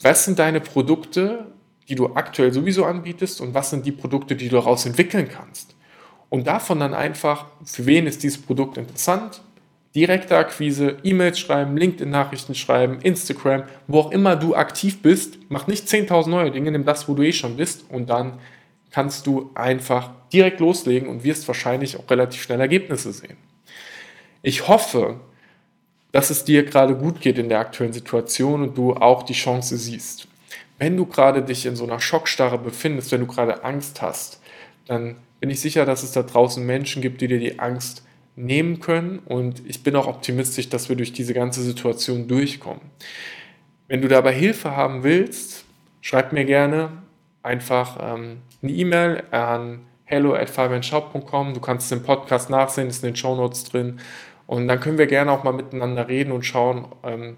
was 0.00 0.24
sind 0.24 0.38
deine 0.38 0.60
Produkte, 0.60 1.46
die 1.88 1.96
du 1.96 2.14
aktuell 2.14 2.52
sowieso 2.52 2.84
anbietest 2.84 3.40
und 3.40 3.54
was 3.54 3.70
sind 3.70 3.84
die 3.84 3.92
Produkte, 3.92 4.36
die 4.36 4.48
du 4.48 4.56
daraus 4.56 4.86
entwickeln 4.86 5.28
kannst? 5.28 5.74
Und 6.30 6.46
davon 6.46 6.80
dann 6.80 6.94
einfach, 6.94 7.46
für 7.64 7.84
wen 7.84 8.06
ist 8.06 8.22
dieses 8.22 8.40
Produkt 8.40 8.78
interessant? 8.78 9.42
Direkte 9.94 10.36
Akquise, 10.36 10.96
E-Mails 11.02 11.38
schreiben, 11.38 11.76
LinkedIn-Nachrichten 11.76 12.54
schreiben, 12.54 13.00
Instagram, 13.02 13.64
wo 13.86 14.00
auch 14.00 14.10
immer 14.10 14.36
du 14.36 14.54
aktiv 14.54 15.02
bist. 15.02 15.38
Mach 15.50 15.66
nicht 15.66 15.86
10.000 15.86 16.30
neue 16.30 16.50
Dinge, 16.50 16.70
nimm 16.70 16.84
das, 16.84 17.08
wo 17.08 17.14
du 17.14 17.22
eh 17.22 17.32
schon 17.32 17.56
bist 17.56 17.84
und 17.90 18.08
dann 18.08 18.38
kannst 18.90 19.26
du 19.26 19.50
einfach 19.54 20.10
direkt 20.32 20.60
loslegen 20.60 21.08
und 21.08 21.24
wirst 21.24 21.46
wahrscheinlich 21.46 21.98
auch 21.98 22.08
relativ 22.08 22.42
schnell 22.42 22.60
Ergebnisse 22.60 23.12
sehen. 23.12 23.36
Ich 24.42 24.68
hoffe, 24.68 25.20
dass 26.10 26.30
es 26.30 26.44
dir 26.44 26.64
gerade 26.64 26.94
gut 26.94 27.20
geht 27.20 27.38
in 27.38 27.48
der 27.48 27.60
aktuellen 27.60 27.92
Situation 27.92 28.62
und 28.62 28.78
du 28.78 28.94
auch 28.94 29.22
die 29.22 29.32
Chance 29.32 29.76
siehst. 29.76 30.28
Wenn 30.78 30.96
du 30.96 31.06
gerade 31.06 31.42
dich 31.42 31.64
in 31.66 31.76
so 31.76 31.84
einer 31.84 32.00
Schockstarre 32.00 32.58
befindest, 32.58 33.12
wenn 33.12 33.20
du 33.20 33.26
gerade 33.26 33.64
Angst 33.64 34.02
hast, 34.02 34.40
dann 34.86 35.16
bin 35.40 35.50
ich 35.50 35.60
sicher, 35.60 35.86
dass 35.86 36.02
es 36.02 36.12
da 36.12 36.22
draußen 36.22 36.64
Menschen 36.64 37.02
gibt, 37.02 37.20
die 37.20 37.28
dir 37.28 37.38
die 37.38 37.58
Angst 37.58 38.04
nehmen 38.36 38.80
können 38.80 39.18
und 39.20 39.62
ich 39.66 39.82
bin 39.82 39.94
auch 39.96 40.06
optimistisch, 40.06 40.68
dass 40.68 40.88
wir 40.88 40.96
durch 40.96 41.12
diese 41.12 41.34
ganze 41.34 41.62
Situation 41.62 42.28
durchkommen. 42.28 42.82
Wenn 43.88 44.00
du 44.00 44.08
dabei 44.08 44.32
Hilfe 44.32 44.74
haben 44.74 45.02
willst, 45.02 45.64
schreib 46.00 46.32
mir 46.32 46.44
gerne 46.44 46.90
einfach 47.42 47.98
ähm, 48.00 48.38
eine 48.62 48.72
E-Mail 48.72 49.22
an 49.30 49.80
hello 50.04 50.34
at 50.34 50.54
Du 50.56 51.60
kannst 51.60 51.90
den 51.90 52.02
Podcast 52.02 52.50
nachsehen, 52.50 52.88
ist 52.88 53.02
in 53.02 53.10
den 53.10 53.16
Show 53.16 53.34
Notes 53.34 53.64
drin. 53.64 53.98
Und 54.46 54.68
dann 54.68 54.80
können 54.80 54.98
wir 54.98 55.06
gerne 55.06 55.32
auch 55.32 55.44
mal 55.44 55.52
miteinander 55.52 56.08
reden 56.08 56.32
und 56.32 56.44
schauen, 56.44 56.86
ähm, 57.02 57.36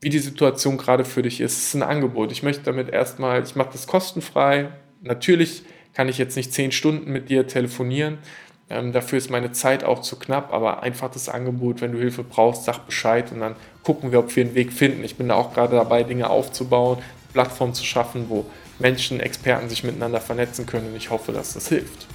wie 0.00 0.08
die 0.08 0.18
Situation 0.18 0.78
gerade 0.78 1.04
für 1.04 1.22
dich 1.22 1.40
ist. 1.40 1.58
Es 1.58 1.66
ist 1.68 1.74
ein 1.74 1.82
Angebot. 1.82 2.32
Ich 2.32 2.42
möchte 2.42 2.62
damit 2.62 2.90
erstmal, 2.90 3.42
ich 3.42 3.56
mache 3.56 3.70
das 3.72 3.86
kostenfrei. 3.86 4.68
Natürlich 5.02 5.64
kann 5.92 6.08
ich 6.08 6.18
jetzt 6.18 6.36
nicht 6.36 6.52
zehn 6.52 6.72
Stunden 6.72 7.10
mit 7.10 7.28
dir 7.28 7.46
telefonieren. 7.46 8.18
Ähm, 8.70 8.92
dafür 8.92 9.18
ist 9.18 9.30
meine 9.30 9.50
Zeit 9.50 9.82
auch 9.82 10.00
zu 10.00 10.16
knapp, 10.16 10.52
aber 10.54 10.82
einfach 10.84 11.10
das 11.10 11.28
Angebot, 11.28 11.80
wenn 11.80 11.90
du 11.90 11.98
Hilfe 11.98 12.22
brauchst, 12.22 12.64
sag 12.64 12.86
Bescheid 12.86 13.32
und 13.32 13.40
dann 13.40 13.56
gucken 13.82 14.12
wir, 14.12 14.20
ob 14.20 14.34
wir 14.34 14.44
einen 14.44 14.54
Weg 14.54 14.72
finden. 14.72 15.02
Ich 15.02 15.16
bin 15.16 15.28
da 15.28 15.34
auch 15.34 15.52
gerade 15.52 15.74
dabei, 15.74 16.04
Dinge 16.04 16.30
aufzubauen, 16.30 16.98
eine 16.98 17.32
Plattform 17.32 17.74
zu 17.74 17.84
schaffen, 17.84 18.26
wo 18.28 18.46
Menschen, 18.78 19.18
Experten 19.18 19.68
sich 19.68 19.82
miteinander 19.82 20.20
vernetzen 20.20 20.66
können 20.66 20.88
und 20.88 20.96
ich 20.96 21.10
hoffe, 21.10 21.32
dass 21.32 21.54
das 21.54 21.68
hilft. 21.68 22.06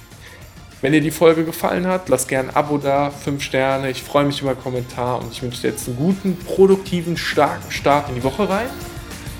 Wenn 0.80 0.92
dir 0.92 1.00
die 1.00 1.10
Folge 1.10 1.44
gefallen 1.44 1.86
hat, 1.86 2.08
lass 2.08 2.26
gerne 2.26 2.50
ein 2.50 2.56
Abo 2.56 2.78
da, 2.78 3.10
5 3.10 3.42
Sterne. 3.42 3.90
Ich 3.90 4.02
freue 4.02 4.24
mich 4.24 4.40
über 4.40 4.50
einen 4.50 4.60
Kommentar 4.60 5.20
und 5.20 5.32
ich 5.32 5.42
wünsche 5.42 5.62
dir 5.62 5.68
jetzt 5.68 5.88
einen 5.88 5.96
guten, 5.96 6.36
produktiven, 6.36 7.16
starken 7.16 7.70
Start 7.70 8.08
in 8.08 8.16
die 8.16 8.24
Woche 8.24 8.48
rein. 8.48 8.68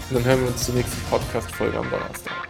Und 0.08 0.16
dann 0.16 0.24
hören 0.24 0.40
wir 0.40 0.48
uns 0.48 0.64
zur 0.64 0.74
nächsten 0.74 1.00
Podcast-Folge 1.10 1.76
am 1.78 1.90
Donnerstag. 1.90 2.45